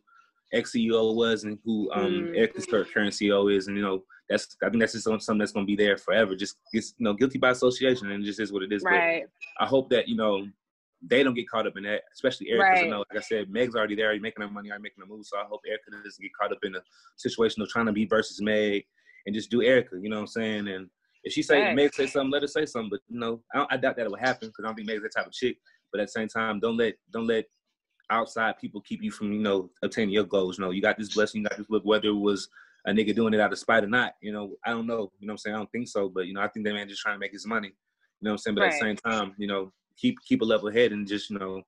ex 0.53 0.71
CEO 0.71 1.13
was 1.13 1.43
and 1.43 1.59
who 1.65 1.91
um 1.91 2.29
Mm. 2.31 2.37
Eric's 2.37 2.65
current 2.65 3.13
CEO 3.13 3.53
is, 3.53 3.67
and 3.67 3.75
you 3.75 3.83
know 3.83 4.03
that's 4.29 4.55
I 4.63 4.69
think 4.69 4.79
that's 4.79 4.93
just 4.93 5.03
something 5.03 5.37
that's 5.37 5.51
gonna 5.51 5.65
be 5.65 5.75
there 5.75 5.97
forever. 5.97 6.35
Just 6.35 6.55
it's 6.71 6.93
you 6.97 7.03
know 7.03 7.13
guilty 7.13 7.37
by 7.37 7.51
association, 7.51 8.11
and 8.11 8.23
it 8.23 8.25
just 8.25 8.39
is 8.39 8.53
what 8.53 8.63
it 8.63 8.71
is. 8.71 8.83
But 8.83 8.91
Right. 8.91 9.25
I 9.59 9.65
hope 9.65 9.89
that 9.89 10.07
you 10.07 10.15
know 10.15 10.47
they 11.01 11.23
don't 11.23 11.33
get 11.35 11.49
caught 11.49 11.67
up 11.67 11.77
in 11.77 11.83
that, 11.83 12.03
especially 12.13 12.49
Eric. 12.49 12.69
'cause 12.71 12.79
I 12.79 12.83
Right. 12.83 12.89
know, 12.89 12.99
like 13.11 13.17
I 13.17 13.21
said, 13.21 13.49
Meg's 13.49 13.75
already 13.75 13.95
there, 13.95 14.05
already 14.07 14.19
making 14.19 14.41
her 14.41 14.49
money, 14.49 14.69
already 14.69 14.83
making 14.83 15.03
a 15.03 15.05
move. 15.05 15.25
So 15.25 15.37
I 15.37 15.43
hope 15.45 15.61
Erica 15.67 15.91
doesn't 15.91 16.21
get 16.21 16.33
caught 16.33 16.51
up 16.51 16.63
in 16.63 16.75
a 16.75 16.81
situation 17.17 17.61
of 17.61 17.69
trying 17.69 17.85
to 17.85 17.91
be 17.91 18.05
versus 18.05 18.41
Meg 18.41 18.85
and 19.25 19.35
just 19.35 19.51
do 19.51 19.61
Erica. 19.61 19.97
You 20.01 20.09
know 20.09 20.15
what 20.17 20.21
I'm 20.21 20.27
saying? 20.27 20.67
And 20.69 20.89
if 21.23 21.33
she 21.33 21.43
say 21.43 21.61
Facts. 21.61 21.75
Meg 21.75 21.93
say 21.93 22.07
something, 22.07 22.31
let 22.31 22.41
her 22.41 22.47
say 22.47 22.65
something. 22.65 22.89
But 22.89 23.01
you 23.07 23.19
know, 23.19 23.43
I, 23.53 23.57
don't, 23.59 23.73
I 23.73 23.77
doubt 23.77 23.95
that 23.97 24.05
it 24.05 24.09
will 24.09 24.17
happen 24.17 24.47
because 24.49 24.63
I 24.63 24.67
don't 24.67 24.75
think 24.75 24.87
Meg's 24.87 25.03
that 25.03 25.13
type 25.15 25.27
of 25.27 25.33
chick. 25.33 25.57
But 25.91 26.01
at 26.01 26.07
the 26.07 26.11
same 26.11 26.27
time, 26.27 26.59
don't 26.59 26.77
let 26.77 26.95
don't 27.11 27.27
let 27.27 27.45
outside 28.09 28.57
people 28.57 28.81
keep 28.81 29.03
you 29.03 29.11
from 29.11 29.31
you 29.33 29.41
know 29.41 29.69
obtaining 29.83 30.13
your 30.13 30.23
goals. 30.23 30.57
You 30.57 30.65
know, 30.65 30.71
you 30.71 30.81
got 30.81 30.97
this 30.97 31.13
blessing, 31.13 31.41
you 31.41 31.47
got 31.47 31.57
this 31.57 31.69
look, 31.69 31.83
whether 31.85 32.07
it 32.07 32.11
was 32.13 32.49
a 32.85 32.91
nigga 32.91 33.13
doing 33.13 33.33
it 33.33 33.39
out 33.39 33.51
of 33.51 33.59
spite 33.59 33.83
or 33.83 33.87
not. 33.87 34.13
You 34.21 34.31
know, 34.31 34.55
I 34.65 34.71
don't 34.71 34.87
know. 34.87 35.11
You 35.19 35.27
know 35.27 35.31
what 35.31 35.33
I'm 35.33 35.37
saying? 35.39 35.55
I 35.55 35.59
don't 35.59 35.71
think 35.71 35.87
so. 35.89 36.09
But 36.09 36.25
you 36.27 36.33
know, 36.33 36.41
I 36.41 36.47
think 36.47 36.65
that 36.65 36.73
man 36.73 36.87
just 36.89 37.01
trying 37.01 37.15
to 37.15 37.19
make 37.19 37.33
his 37.33 37.45
money. 37.45 37.67
You 37.67 37.73
know 38.21 38.31
what 38.31 38.33
I'm 38.33 38.37
saying? 38.39 38.55
But 38.55 38.63
at 38.63 38.71
the 38.71 38.77
same 38.77 38.95
time, 38.95 39.35
you 39.37 39.47
know, 39.47 39.71
keep 39.97 40.17
keep 40.27 40.41
a 40.41 40.45
level 40.45 40.71
head 40.71 40.91
and 40.91 41.07
just 41.07 41.29
you 41.29 41.37
know 41.37 41.61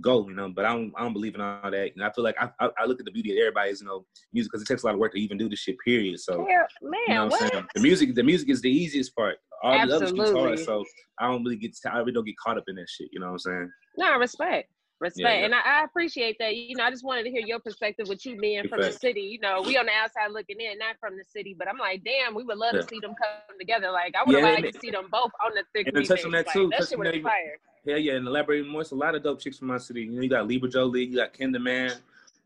go. 0.00 0.28
You 0.28 0.34
know, 0.34 0.50
but 0.50 0.64
I 0.64 0.74
don't 0.74 0.92
I 0.96 1.02
don't 1.02 1.12
believe 1.12 1.34
in 1.34 1.40
all 1.40 1.70
that. 1.70 1.90
And 1.94 2.04
I 2.04 2.10
feel 2.10 2.24
like 2.24 2.36
I 2.40 2.50
I, 2.60 2.70
I 2.78 2.84
look 2.86 3.00
at 3.00 3.06
the 3.06 3.12
beauty 3.12 3.32
of 3.32 3.38
everybody's 3.38 3.80
you 3.80 3.86
know 3.86 4.04
music 4.32 4.52
because 4.52 4.62
it 4.62 4.68
takes 4.68 4.82
a 4.82 4.86
lot 4.86 4.94
of 4.94 5.00
work 5.00 5.12
to 5.12 5.20
even 5.20 5.38
do 5.38 5.48
this 5.48 5.60
shit. 5.60 5.76
Period. 5.84 6.18
So. 6.20 6.38
Man, 6.82 7.00
You 7.08 7.14
know 7.14 7.26
what 7.26 7.42
I'm 7.42 7.48
saying? 7.50 7.66
The 7.74 7.80
music, 7.80 8.14
the 8.14 8.22
music 8.22 8.48
is 8.48 8.60
the 8.60 8.70
easiest 8.70 9.14
part. 9.14 9.38
All 9.62 9.86
the 9.86 9.94
other 9.94 10.06
shit's 10.08 10.18
hard, 10.18 10.52
Absolutely. 10.52 10.64
so 10.64 10.84
I 11.20 11.28
don't 11.28 11.44
really 11.44 11.56
get, 11.56 11.76
I 11.86 11.98
really 11.98 12.12
don't 12.12 12.24
get 12.24 12.36
caught 12.36 12.58
up 12.58 12.64
in 12.66 12.74
that 12.76 12.88
shit. 12.88 13.08
You 13.12 13.20
know 13.20 13.26
what 13.26 13.32
I'm 13.32 13.38
saying? 13.38 13.70
No, 13.96 14.12
I 14.12 14.16
respect. 14.16 14.68
Respect. 15.02 15.18
yeah. 15.18 15.44
And 15.44 15.54
I, 15.54 15.60
I 15.80 15.84
appreciate 15.84 16.36
that. 16.38 16.54
You 16.54 16.76
know, 16.76 16.84
I 16.84 16.90
just 16.90 17.04
wanted 17.04 17.24
to 17.24 17.30
hear 17.30 17.42
your 17.44 17.58
perspective 17.58 18.08
with 18.08 18.24
you 18.24 18.36
being 18.38 18.68
from 18.68 18.80
the 18.80 18.92
city. 18.92 19.20
You 19.22 19.40
know, 19.40 19.60
we 19.60 19.76
on 19.76 19.86
the 19.86 19.92
outside 19.92 20.30
looking 20.32 20.60
in, 20.60 20.78
not 20.78 20.96
from 21.00 21.16
the 21.16 21.24
city, 21.24 21.54
but 21.58 21.68
I'm 21.68 21.76
like, 21.78 22.04
damn, 22.04 22.34
we 22.34 22.44
would 22.44 22.56
love 22.56 22.74
Yeah. 22.74 22.82
to 22.82 22.88
see 22.88 23.00
them 23.00 23.14
come 23.20 23.58
together. 23.58 23.90
Like, 23.90 24.14
I 24.14 24.22
would 24.24 24.36
Yeah, 24.36 24.42
liked 24.44 24.64
and- 24.64 24.72
to 24.72 24.78
see 24.80 24.90
them 24.90 25.08
both 25.10 25.32
on 25.44 25.52
the 25.54 25.64
thick 25.74 25.88
and 25.88 26.06
touch 26.06 26.24
on 26.24 26.30
that 26.32 26.46
like, 26.46 26.52
too, 26.54 26.70
That 26.70 26.88
shit 26.88 26.96
would 26.98 27.06
that 27.06 27.14
have 27.14 27.20
even- 27.20 27.30
fire. 27.30 27.58
Yeah, 27.84 27.96
yeah. 27.96 28.12
And 28.14 28.28
elaborating 28.28 28.68
more, 28.70 28.80
it's 28.82 28.92
a 28.92 28.94
lot 28.94 29.14
of 29.16 29.24
dope 29.24 29.40
chicks 29.40 29.58
from 29.58 29.68
my 29.68 29.78
city. 29.78 30.02
You 30.02 30.12
know, 30.12 30.20
you 30.22 30.28
got 30.30 30.46
Libra 30.46 30.68
Jolie, 30.68 31.04
you 31.04 31.16
got 31.16 31.34
Kendra 31.34 31.60
Man. 31.60 31.92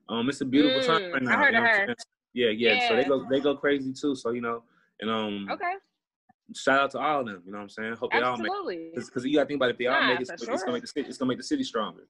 Um, 0.09 0.29
it's 0.31 0.41
a 0.41 0.45
beautiful 0.47 0.81
time 0.83 1.03
Mm, 1.03 1.13
right 1.13 1.23
I 1.23 1.25
now. 1.27 1.37
heard 1.39 1.55
you 1.55 1.61
know 1.61 1.67
her. 1.67 1.95
Yeah, 2.33 2.49
yeah, 2.51 2.89
So 2.89 2.97
they 2.97 3.05
go, 3.05 3.27
they 3.29 3.41
go 3.41 3.55
crazy 3.57 3.93
too. 3.93 4.15
So 4.17 4.31
you 4.31 4.41
know, 4.41 4.63
and 5.01 5.11
um, 5.11 5.49
Okay. 5.51 5.73
shout 6.55 6.81
out 6.81 6.91
to 6.93 6.99
all 7.01 7.21
of 7.21 7.27
them. 7.27 7.43
You 7.45 7.53
know 7.53 7.59
what 7.59 7.65
I'm 7.65 7.69
saying? 7.69 7.95
Hope 7.97 8.13
they 8.13 8.21
all 8.21 8.37
make 8.39 8.47
Absolutely. 8.51 8.91
because 8.95 9.25
you 9.27 9.35
got 9.35 9.43
to 9.43 9.47
think 9.47 9.59
about 9.59 9.69
it, 9.69 9.73
if 9.73 9.79
they 9.79 9.87
all 9.89 10.03
make 10.07 10.21
it, 10.21 10.29
it's, 10.31 10.45
sure. 10.45 10.57
gonna 10.57 10.73
make 10.73 10.83
the 10.83 10.87
city, 10.89 11.09
it's 11.09 11.19
gonna 11.19 11.29
make 11.29 11.39
the 11.39 11.45
city 11.45 11.65
stronger. 11.65 12.05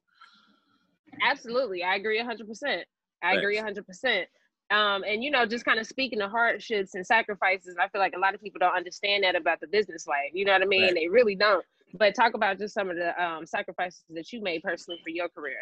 Absolutely. 1.21 1.83
I 1.83 1.95
agree 1.95 2.21
100%. 2.21 2.83
I 3.23 3.35
agree 3.35 3.57
100%. 3.57 4.25
Um, 4.69 5.03
and, 5.03 5.23
you 5.23 5.31
know, 5.31 5.45
just 5.45 5.63
kind 5.65 5.79
of 5.79 5.87
speaking 5.87 6.21
of 6.21 6.29
hardships 6.29 6.93
and 6.95 7.05
sacrifices, 7.05 7.75
I 7.79 7.87
feel 7.87 8.01
like 8.01 8.13
a 8.15 8.19
lot 8.19 8.33
of 8.33 8.41
people 8.41 8.59
don't 8.59 8.75
understand 8.75 9.23
that 9.23 9.35
about 9.35 9.61
the 9.61 9.67
business 9.67 10.07
life. 10.07 10.31
You 10.33 10.45
know 10.45 10.53
what 10.53 10.61
I 10.61 10.65
mean? 10.65 10.83
Right. 10.83 10.93
They 10.93 11.07
really 11.07 11.35
don't. 11.35 11.65
But 11.93 12.15
talk 12.15 12.33
about 12.33 12.59
just 12.59 12.73
some 12.73 12.89
of 12.89 12.97
the 12.97 13.23
um, 13.23 13.45
sacrifices 13.45 14.03
that 14.09 14.31
you 14.33 14.41
made 14.41 14.61
personally 14.61 14.99
for 15.03 15.09
your 15.09 15.29
career. 15.29 15.59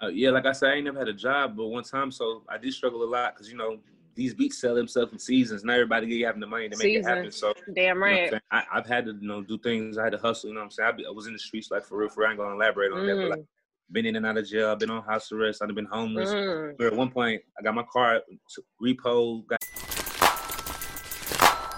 Uh, 0.00 0.08
yeah, 0.08 0.30
like 0.30 0.46
I 0.46 0.52
said, 0.52 0.70
I 0.70 0.74
ain't 0.74 0.84
never 0.84 1.00
had 1.00 1.08
a 1.08 1.12
job, 1.12 1.56
but 1.56 1.66
one 1.66 1.82
time, 1.82 2.12
so 2.12 2.44
I 2.48 2.56
did 2.58 2.72
struggle 2.72 3.02
a 3.02 3.10
lot 3.10 3.34
because 3.34 3.50
you 3.50 3.56
know 3.56 3.78
these 4.14 4.32
beats 4.32 4.60
sell 4.60 4.74
themselves 4.74 5.12
in 5.12 5.18
seasons. 5.18 5.64
Not 5.64 5.74
everybody 5.74 6.22
having 6.22 6.40
the 6.40 6.46
money 6.46 6.68
to 6.68 6.76
make 6.76 6.94
it 6.94 7.04
happen. 7.04 7.32
So 7.32 7.52
Damn 7.74 7.96
you 7.96 8.00
know 8.00 8.00
right. 8.00 8.34
I, 8.52 8.62
I've 8.72 8.86
had 8.86 9.06
to 9.06 9.12
you 9.12 9.26
know 9.26 9.42
do 9.42 9.58
things. 9.58 9.98
I 9.98 10.04
had 10.04 10.12
to 10.12 10.18
hustle. 10.18 10.50
You 10.50 10.54
know 10.54 10.60
what 10.60 10.66
I'm 10.66 10.70
saying? 10.70 10.88
I, 10.88 10.92
be, 10.92 11.06
I 11.06 11.10
was 11.10 11.26
in 11.26 11.32
the 11.32 11.38
streets 11.38 11.72
like 11.72 11.84
for 11.84 11.98
real. 11.98 12.08
For 12.08 12.20
real. 12.20 12.28
I 12.28 12.30
ain't 12.30 12.38
gonna 12.38 12.54
elaborate 12.54 12.92
on 12.92 13.06
that, 13.06 13.16
but 13.16 13.30
like 13.30 13.44
been 13.90 14.06
in 14.06 14.16
and 14.16 14.26
out 14.26 14.36
of 14.36 14.46
jail. 14.46 14.70
I've 14.70 14.78
been 14.78 14.90
on 14.90 15.02
house 15.02 15.32
arrest. 15.32 15.62
I've 15.62 15.74
been 15.74 15.86
homeless. 15.86 16.30
Mm. 16.30 16.78
Where 16.78 16.88
at 16.88 16.94
one 16.94 17.10
point 17.10 17.42
I 17.58 17.62
got 17.62 17.74
my 17.74 17.84
car 17.90 18.20
t- 18.54 18.62
repo. 18.82 19.46
Got 19.46 19.58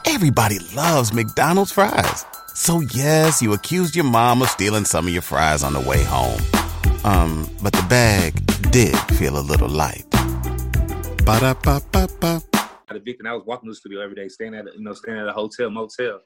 Everybody 0.06 0.58
loves 0.74 1.12
McDonald's 1.12 1.72
fries. 1.72 2.24
So 2.54 2.80
yes, 2.80 3.40
you 3.40 3.52
accused 3.52 3.94
your 3.94 4.04
mom 4.04 4.42
of 4.42 4.48
stealing 4.48 4.84
some 4.84 5.06
of 5.06 5.12
your 5.12 5.22
fries 5.22 5.62
on 5.62 5.72
the 5.72 5.80
way 5.80 6.02
home. 6.02 6.40
Um, 7.04 7.48
but 7.62 7.72
the 7.72 7.86
bag 7.88 8.34
did 8.70 8.96
feel 9.16 9.38
a 9.38 9.40
little 9.40 9.68
light. 9.68 10.04
Ba-da-ba-ba-ba. 11.24 12.42
got 12.52 12.96
evicted. 12.96 13.26
I 13.26 13.34
was 13.34 13.44
walking 13.46 13.68
to 13.68 13.72
the 13.72 13.76
studio 13.76 14.00
every 14.00 14.16
day, 14.16 14.28
staying 14.28 14.54
at 14.54 14.66
a, 14.66 14.72
you 14.76 14.82
know 14.82 14.92
staying 14.94 15.18
at 15.18 15.28
a 15.28 15.32
hotel, 15.32 15.70
motel, 15.70 16.20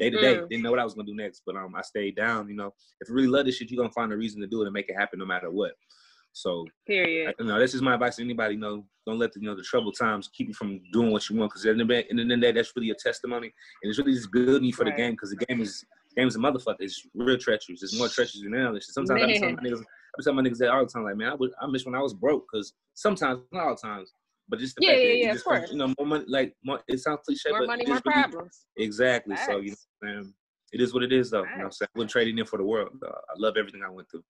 day 0.00 0.10
to 0.10 0.20
day. 0.20 0.36
Mm. 0.36 0.48
Didn't 0.48 0.62
know 0.62 0.70
what 0.70 0.80
I 0.80 0.84
was 0.84 0.94
gonna 0.94 1.06
do 1.06 1.14
next, 1.14 1.42
but 1.46 1.56
um, 1.56 1.74
I 1.76 1.82
stayed 1.82 2.16
down. 2.16 2.48
You 2.48 2.56
know, 2.56 2.72
if 3.00 3.08
you 3.08 3.14
really 3.14 3.28
love 3.28 3.46
this 3.46 3.56
shit, 3.56 3.70
you're 3.70 3.82
gonna 3.82 3.92
find 3.92 4.12
a 4.12 4.16
reason 4.16 4.40
to 4.40 4.46
do 4.46 4.62
it 4.62 4.66
and 4.66 4.72
make 4.72 4.88
it 4.88 4.96
happen 4.98 5.18
no 5.18 5.26
matter 5.26 5.50
what. 5.50 5.72
So 6.32 6.64
Period. 6.86 7.34
you 7.38 7.46
know, 7.46 7.58
that's 7.58 7.72
just 7.72 7.82
my 7.84 7.94
advice 7.94 8.16
to 8.16 8.22
anybody. 8.22 8.54
You 8.54 8.60
know, 8.60 8.84
don't 9.06 9.18
let 9.18 9.32
the 9.32 9.40
you 9.40 9.46
know 9.46 9.56
the 9.56 9.62
troubled 9.62 9.96
times 9.98 10.28
keep 10.32 10.48
you 10.48 10.54
from 10.54 10.80
doing 10.92 11.10
what 11.10 11.28
you 11.28 11.36
want. 11.36 11.50
Because 11.50 11.66
at 11.66 11.76
the 11.76 11.82
end 11.82 12.20
of 12.20 12.28
the 12.28 12.34
the 12.34 12.40
day, 12.40 12.52
that's 12.52 12.72
really 12.76 12.90
a 12.90 12.94
testimony, 12.94 13.52
and 13.82 13.90
it's 13.90 13.98
really 13.98 14.12
just 14.14 14.30
building 14.32 14.64
you 14.64 14.72
for 14.72 14.84
Right. 14.84 14.96
the 14.96 15.02
game. 15.02 15.12
Because 15.12 15.30
the 15.30 15.44
game 15.46 15.60
is 15.60 15.84
game 16.16 16.28
is 16.28 16.36
a 16.36 16.38
motherfucker. 16.38 16.76
It's 16.80 17.06
real 17.14 17.36
treacherous. 17.36 17.82
It's 17.82 17.98
more 17.98 18.08
treacherous 18.08 18.42
than 18.42 18.54
analysis. 18.54 18.94
Sometimes 18.94 19.22
I 19.22 19.26
be 19.26 19.38
telling 19.38 19.56
my 19.56 19.62
niggas, 19.68 19.80
I 19.80 20.14
be 20.18 20.24
telling 20.24 20.36
my 20.42 20.48
niggas 20.48 20.58
that 20.58 20.70
all 20.70 20.84
the 20.84 20.90
time, 20.90 21.04
like 21.04 21.16
man, 21.16 21.30
I, 21.32 21.34
would, 21.34 21.50
I 21.60 21.66
miss 21.66 21.84
when 21.84 21.94
I 21.94 22.00
was 22.00 22.14
broke. 22.14 22.46
Because 22.50 22.72
sometimes, 22.94 23.40
not 23.52 23.64
all 23.66 23.74
the 23.74 23.80
times, 23.88 24.12
but 24.50 24.58
just 24.58 24.76
the 24.76 24.84
Yeah, 24.84 24.90
fact 24.92 25.00
yeah, 25.02 25.08
that 25.08 25.16
yeah, 25.18 25.26
of 25.28 25.32
just 25.34 25.44
course. 25.44 25.70
you 25.72 25.78
know 25.78 25.94
more 25.98 26.06
money. 26.06 26.24
Like 26.28 26.54
more, 26.64 26.80
it 26.88 26.98
sounds 26.98 27.20
cliche, 27.24 27.50
More 27.50 27.60
but 27.60 27.66
money, 27.68 27.84
more 27.86 28.00
really- 28.04 28.12
problems. 28.22 28.66
Exactly. 28.76 29.36
So 29.36 29.58
you 29.58 29.70
know, 29.70 29.76
Facts. 29.76 29.86
what 30.00 30.10
I'm 30.10 30.34
it 30.72 30.80
is 30.80 30.94
what 30.94 31.02
it 31.02 31.12
is, 31.12 31.30
though. 31.30 31.42
You 31.44 31.58
know, 31.58 31.64
I'm 31.64 31.72
saying 31.72 31.88
I 31.94 31.98
wouldn't 31.98 32.10
trade 32.12 32.28
it 32.28 32.38
in 32.38 32.46
for 32.46 32.56
the 32.58 32.64
world. 32.64 32.90
Uh, 33.04 33.08
I 33.10 33.34
love 33.38 33.56
everything 33.56 33.82
I 33.84 33.90
went 33.90 34.08
through. 34.10 34.22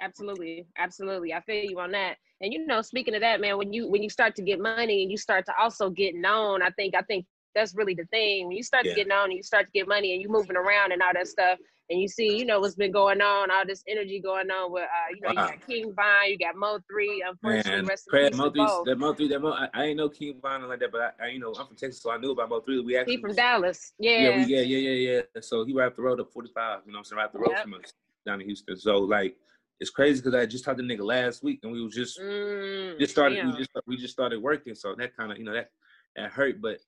Absolutely, 0.00 0.66
absolutely. 0.78 1.34
I 1.34 1.40
feel 1.40 1.64
you 1.64 1.78
on 1.80 1.90
that. 1.92 2.16
And 2.40 2.52
you 2.52 2.66
know, 2.66 2.82
speaking 2.82 3.14
of 3.14 3.20
that, 3.20 3.40
man, 3.40 3.58
when 3.58 3.72
you 3.72 3.88
when 3.90 4.02
you 4.02 4.08
start 4.10 4.36
to 4.36 4.42
get 4.42 4.60
money 4.60 5.02
and 5.02 5.10
you 5.10 5.16
start 5.16 5.44
to 5.46 5.52
also 5.60 5.90
get 5.90 6.14
known, 6.14 6.62
I 6.62 6.70
think 6.70 6.94
I 6.94 7.02
think 7.02 7.26
that's 7.54 7.74
really 7.74 7.94
the 7.94 8.04
thing. 8.06 8.46
When 8.46 8.56
you 8.56 8.62
start 8.62 8.84
Yeah. 8.84 8.92
to 8.92 8.96
get 8.96 9.08
known 9.08 9.24
and 9.26 9.32
you 9.34 9.42
start 9.42 9.66
to 9.66 9.72
get 9.72 9.88
money 9.88 10.12
and 10.12 10.22
you 10.22 10.28
moving 10.28 10.56
around 10.56 10.92
and 10.92 11.02
all 11.02 11.12
that 11.14 11.26
stuff, 11.26 11.58
and 11.90 12.00
you 12.00 12.08
see, 12.08 12.36
you 12.36 12.44
know, 12.44 12.60
what's 12.60 12.74
been 12.74 12.92
going 12.92 13.20
on, 13.22 13.50
all 13.50 13.64
this 13.66 13.82
energy 13.88 14.20
going 14.20 14.50
on 14.50 14.70
with, 14.72 14.82
uh, 14.84 15.14
you 15.14 15.20
know, 15.22 15.28
Wow. 15.28 15.46
you 15.46 15.56
got 15.58 15.66
King 15.66 15.92
Von, 15.94 16.30
you 16.30 16.38
got 16.38 16.56
Mo 16.56 16.78
Three. 16.90 17.24
Unfortunately, 17.26 17.72
Man, 17.72 17.86
rest 17.86 18.06
Craig, 18.08 18.32
Mo3, 18.34 18.84
that 18.84 18.98
Mo3, 18.98 19.28
that 19.30 19.40
Mo, 19.40 19.52
I, 19.52 19.68
I 19.72 19.84
ain't 19.86 19.96
know 19.96 20.08
King 20.08 20.38
Von 20.42 20.68
like 20.68 20.80
that, 20.80 20.92
but 20.92 21.00
I, 21.18 21.24
I, 21.24 21.28
you 21.28 21.38
know, 21.38 21.54
I'm 21.54 21.66
from 21.66 21.76
Texas, 21.76 22.02
so 22.02 22.10
I 22.10 22.18
knew 22.18 22.32
about 22.32 22.50
Mo3. 22.50 22.84
We 22.84 22.96
actually 22.96 23.16
He 23.16 23.20
from 23.22 23.34
Dallas. 23.34 23.92
Yeah. 23.98 24.20
Yeah, 24.20 24.36
we, 24.36 24.44
yeah, 24.44 24.60
yeah, 24.60 24.78
yeah, 24.90 25.22
yeah. 25.34 25.40
So 25.40 25.64
he 25.64 25.72
right 25.72 25.86
up 25.86 25.96
the 25.96 26.02
road 26.02 26.20
up 26.20 26.30
45. 26.32 26.80
You 26.86 26.92
know 26.92 26.96
what 26.96 26.98
I'm 26.98 27.04
saying? 27.04 27.18
Right 27.18 27.24
up 27.24 27.32
the 27.32 27.38
road 27.38 27.50
Yep. 27.52 27.62
from 27.62 27.74
us 27.74 27.92
down 28.26 28.40
in 28.40 28.46
Houston. 28.46 28.76
So 28.76 28.98
like, 28.98 29.36
it's 29.80 29.90
crazy 29.90 30.20
because 30.20 30.34
I 30.34 30.44
just 30.44 30.64
talked 30.64 30.78
to 30.78 30.84
the 30.86 30.94
nigga 30.96 31.04
last 31.04 31.42
week 31.42 31.60
and 31.62 31.72
we 31.72 31.82
was 31.82 31.94
just 31.94 32.18
Mm, 32.20 32.98
just 32.98 33.12
started. 33.12 33.36
damn. 33.36 33.52
We 33.52 33.56
just 33.58 33.70
we 33.86 33.96
just 33.96 34.12
started 34.12 34.42
working. 34.42 34.74
So 34.74 34.94
that 34.96 35.16
kind 35.16 35.30
of 35.32 35.38
you 35.38 35.44
know 35.44 35.54
that 35.54 35.70
that 36.16 36.32
hurt, 36.32 36.60
but. 36.60 36.78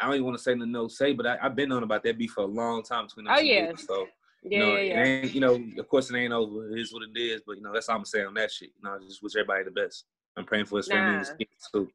I 0.00 0.06
don't 0.06 0.14
even 0.14 0.26
want 0.26 0.38
to 0.38 0.42
say 0.42 0.54
no 0.54 0.64
no 0.64 0.88
say, 0.88 1.12
but 1.12 1.26
I, 1.26 1.38
I've 1.42 1.56
been 1.56 1.72
on 1.72 1.82
about 1.82 2.02
that 2.04 2.18
beef 2.18 2.32
for 2.32 2.42
a 2.42 2.46
long 2.46 2.82
time 2.82 3.06
between 3.06 3.26
them 3.26 3.34
Oh, 3.36 3.40
two 3.40 3.46
yeah. 3.46 3.72
niggas. 3.72 3.80
So 3.80 4.06
yeah, 4.42 4.50
you 4.50 4.58
know, 4.58 4.76
yeah, 4.76 5.04
yeah. 5.04 5.24
you 5.24 5.40
know, 5.40 5.54
of 5.78 5.88
course 5.88 6.10
it 6.10 6.16
ain't 6.16 6.32
over. 6.32 6.70
It 6.72 6.80
is 6.80 6.92
what 6.92 7.02
it 7.02 7.18
is, 7.18 7.42
but 7.46 7.56
you 7.56 7.62
know, 7.62 7.72
that's 7.72 7.88
all 7.88 7.96
I'm 7.96 8.04
saying 8.04 8.26
on 8.26 8.34
that 8.34 8.50
shit. 8.50 8.70
You 8.76 8.88
know, 8.88 8.96
I 8.96 8.98
just 9.06 9.22
wish 9.22 9.34
everybody 9.36 9.64
the 9.64 9.70
best. 9.70 10.04
I'm 10.36 10.44
praying 10.44 10.66
for 10.66 10.78
his 10.78 10.88
family 10.88 11.12
and 11.12 11.20
his 11.20 11.30
kids 11.30 11.68
too. 11.72 11.88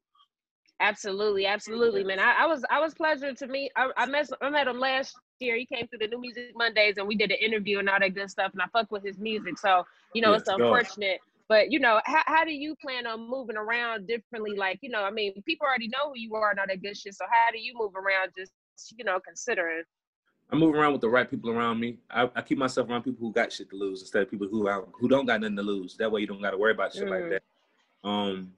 Absolutely, 0.80 1.48
absolutely, 1.48 2.04
man. 2.04 2.20
I, 2.20 2.44
I 2.44 2.46
was 2.46 2.64
I 2.70 2.80
was 2.80 2.94
pleasure 2.94 3.34
to 3.34 3.48
meet. 3.48 3.72
I, 3.76 3.90
I 3.98 4.06
met 4.06 4.30
I 4.42 4.50
met 4.50 4.68
him 4.68 4.80
last 4.80 5.16
year. 5.40 5.56
He 5.56 5.66
came 5.66 5.88
through 5.88 6.00
the 6.00 6.08
New 6.08 6.22
Music 6.22 6.52
Mondays, 6.56 6.98
and 6.98 7.08
we 7.08 7.16
did 7.16 7.32
an 7.32 7.38
interview 7.42 7.80
and 7.80 7.90
all 7.90 8.00
that 8.00 8.14
good 8.14 8.30
stuff. 8.30 8.52
And 8.54 8.62
I 8.62 8.66
fuck 8.72 8.92
with 8.92 9.04
his 9.04 9.18
music, 9.18 9.58
so 9.58 9.84
you 10.14 10.22
know 10.22 10.34
it's 10.34 10.48
unfortunate. 10.48 11.20
But 11.50 11.72
you 11.72 11.80
know, 11.80 12.02
how, 12.06 12.24
how 12.26 12.44
do 12.46 12.52
you 12.52 12.76
plan 12.82 13.08
on 13.08 13.30
moving 13.30 13.56
around 13.58 14.08
differently? 14.08 14.56
Like 14.58 14.80
you 14.82 14.90
know, 14.90 15.04
I 15.04 15.12
mean, 15.12 15.42
people 15.46 15.66
already 15.68 15.88
know 15.88 16.10
who 16.10 16.14
you 16.16 16.36
are 16.36 16.52
and 16.52 16.60
all 16.60 16.66
that 16.68 16.82
good 16.82 16.98
shit. 16.98 17.14
So 17.16 17.26
how 17.30 17.52
do 17.52 17.60
you 17.60 17.74
move 17.76 17.94
around? 17.96 18.32
Just 18.38 18.52
you 18.98 19.06
know, 19.06 19.20
considering. 19.26 19.84
I 20.50 20.56
move 20.56 20.76
around 20.76 20.94
with 20.94 21.02
the 21.02 21.10
right 21.10 21.30
people 21.30 21.50
around 21.50 21.78
me. 21.80 21.98
I, 22.10 22.30
I 22.34 22.42
keep 22.42 22.58
myself 22.58 22.90
around 22.90 23.04
people 23.04 23.20
who 23.28 23.34
got 23.34 23.52
shit 23.52 23.70
to 23.70 23.76
lose 23.76 24.02
instead 24.02 24.22
of 24.22 24.32
people 24.32 24.48
who 24.48 24.70
out, 24.70 24.90
who 24.98 25.10
don't 25.10 25.26
got 25.26 25.42
nothing 25.42 25.58
to 25.58 25.62
lose. 25.62 25.98
That 25.98 26.10
way 26.10 26.22
you 26.22 26.28
don't 26.28 26.42
got 26.42 26.52
to 26.52 26.58
worry 26.58 26.72
about 26.72 26.94
shit 26.94 27.10
like 27.10 27.24
Mm. 27.24 27.30
that. 27.32 27.44
Um, 28.08 28.54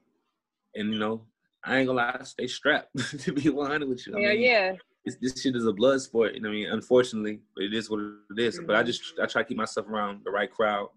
and 0.76 0.94
you 0.94 1.00
know, 1.00 1.26
I 1.64 1.78
ain't 1.80 1.88
gonna 1.88 1.98
lie, 1.98 2.18
I 2.20 2.24
stay 2.26 2.46
strapped 2.48 2.96
to 3.22 3.34
be 3.34 3.50
100 3.50 3.90
with 3.90 4.06
you. 4.06 4.16
I 4.16 4.20
Yeah, 4.20 4.30
mean, 4.34 4.42
yeah. 4.42 4.76
This, 5.04 5.16
this 5.20 5.42
shit 5.42 5.56
is 5.56 5.66
a 5.66 5.74
blood 5.74 6.00
sport. 6.02 6.36
You 6.36 6.42
know 6.42 6.50
what 6.50 6.56
I 6.56 6.58
mean? 6.60 6.70
Unfortunately, 6.72 7.40
but 7.56 7.64
it 7.64 7.74
is 7.74 7.90
what 7.90 8.02
it 8.02 8.40
is. 8.40 8.60
But 8.68 8.76
I 8.76 8.84
Mhm. 8.84 8.86
just 8.86 9.02
I 9.20 9.26
try 9.26 9.42
to 9.42 9.48
keep 9.48 9.58
myself 9.58 9.88
around 9.88 10.22
the 10.26 10.32
right 10.32 10.52
crowd 10.52 10.90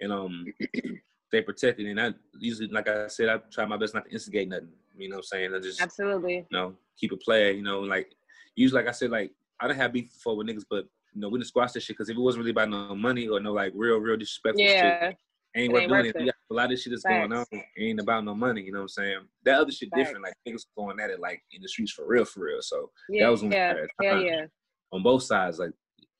and 0.00 0.10
um 0.12 0.46
stay 1.28 1.42
protected. 1.42 1.86
And 1.86 2.00
I 2.00 2.14
usually, 2.38 2.68
like 2.68 2.88
I 2.88 3.06
said, 3.08 3.28
I 3.28 3.38
try 3.50 3.64
my 3.66 3.76
best 3.76 3.94
not 3.94 4.04
to 4.06 4.10
instigate 4.12 4.48
nothing. 4.48 4.68
You 4.96 5.08
know 5.08 5.16
what 5.16 5.26
I'm 5.32 5.38
saying? 5.38 5.54
I 5.54 5.58
just 5.60 5.80
Absolutely. 5.82 6.36
you 6.36 6.46
know, 6.50 6.74
keep 6.98 7.12
it 7.12 7.20
playing, 7.22 7.56
you 7.58 7.62
know, 7.62 7.80
like 7.80 8.14
usually 8.54 8.82
like 8.82 8.88
I 8.88 8.92
said, 8.92 9.10
like 9.10 9.32
I 9.60 9.66
don't 9.66 9.76
have 9.76 9.92
beef 9.92 10.12
before 10.12 10.36
with 10.36 10.46
niggas, 10.46 10.64
but 10.70 10.86
you 11.14 11.20
know, 11.20 11.28
we 11.28 11.38
didn't 11.38 11.48
squash 11.48 11.72
this 11.72 11.82
shit 11.84 11.96
because 11.96 12.08
if 12.08 12.16
it 12.16 12.20
wasn't 12.20 12.40
really 12.40 12.50
about 12.52 12.70
no 12.70 12.94
money 12.94 13.28
or 13.28 13.40
no 13.40 13.52
like 13.52 13.72
real, 13.74 13.98
real 13.98 14.16
disrespectful 14.16 14.64
shit, 14.64 14.74
Yeah. 14.74 15.12
ain't 15.54 15.72
worth 15.72 15.88
doing 15.88 16.06
it. 16.06 16.16
it. 16.16 16.34
A 16.50 16.54
lot 16.54 16.64
of 16.64 16.70
this 16.70 16.82
shit 16.82 16.92
that's 16.92 17.02
going 17.02 17.32
on 17.32 17.44
ain't 17.76 18.00
about 18.00 18.24
no 18.24 18.34
money, 18.34 18.62
you 18.62 18.72
know 18.72 18.78
what 18.80 18.82
I'm 18.84 18.88
saying? 18.88 19.18
That 19.44 19.60
other 19.60 19.72
shit 19.72 19.90
Facts. 19.90 19.98
different, 20.04 20.24
like 20.24 20.34
niggas 20.48 20.64
going 20.76 21.00
at 21.00 21.10
it 21.10 21.20
like 21.20 21.42
in 21.52 21.60
the 21.62 21.68
streets 21.68 21.92
for 21.92 22.06
real, 22.06 22.24
for 22.24 22.44
real. 22.44 22.62
So 22.62 22.90
Yeah. 23.08 23.28
was 23.28 23.42
when 23.42 23.50
we 23.50 23.56
yeah. 23.56 23.74
Yeah. 24.00 24.20
Yeah. 24.20 24.46
on 24.92 25.02
both 25.02 25.22
sides, 25.24 25.58
like 25.58 25.72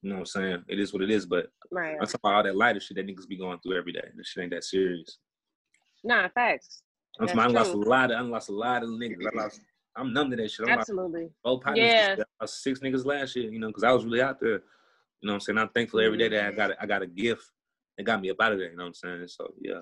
you 0.06 0.12
know 0.12 0.18
what 0.20 0.36
I'm 0.36 0.42
saying? 0.42 0.64
It 0.68 0.78
is 0.78 0.92
what 0.92 1.02
it 1.02 1.10
is, 1.10 1.26
but 1.26 1.48
Right. 1.72 1.96
I'm 2.00 2.06
talking 2.06 2.20
about 2.22 2.34
all 2.34 2.42
that 2.44 2.54
lighter 2.56 2.78
shit 2.78 2.96
that 2.96 3.08
niggas 3.08 3.26
be 3.26 3.36
going 3.36 3.58
through 3.58 3.76
every 3.76 3.90
day. 3.92 4.04
This 4.16 4.28
shit 4.28 4.44
ain't 4.44 4.52
that 4.52 4.62
serious. 4.62 5.18
Nah. 6.04 6.28
Facts. 6.28 6.82
I'm 7.18 7.26
That's 7.26 7.36
talking, 7.36 7.56
I 7.56 7.58
lost 7.58 7.74
a 7.74 7.76
lot 7.78 8.10
of 8.12 8.16
I 8.18 8.20
lost 8.20 8.48
a 8.48 8.52
lot 8.52 8.82
of 8.84 8.90
niggas. 8.90 9.16
I 9.26 9.42
lost 9.42 9.60
I'm 9.96 10.12
numb 10.12 10.30
to 10.30 10.36
that 10.36 10.48
shit. 10.48 10.68
I'm 10.68 10.78
Absolutely. 10.78 11.30
Both 11.42 11.62
partners, 11.64 11.90
Yeah. 11.90 12.14
I 12.40 12.46
six 12.46 12.78
niggas 12.80 13.04
last 13.04 13.34
year, 13.34 13.50
you 13.50 13.58
know, 13.58 13.66
because 13.66 13.82
I 13.82 13.90
was 13.90 14.04
really 14.04 14.22
out 14.22 14.38
there. 14.38 14.50
You 15.22 15.26
know 15.26 15.32
what 15.32 15.34
I'm 15.34 15.40
saying? 15.40 15.58
I'm 15.58 15.70
thankful 15.70 15.98
every 15.98 16.18
day 16.18 16.28
that 16.28 16.46
I 16.46 16.52
got 16.52 16.70
a, 16.70 16.80
I 16.80 16.86
got 16.86 17.02
a 17.02 17.06
gift 17.08 17.42
that 17.98 18.04
got 18.04 18.20
me 18.20 18.30
up 18.30 18.36
out 18.40 18.52
of 18.52 18.58
there. 18.58 18.70
You 18.70 18.76
know 18.76 18.84
what 18.84 18.88
I'm 18.88 19.18
saying? 19.18 19.26
So 19.26 19.52
yeah, 19.60 19.80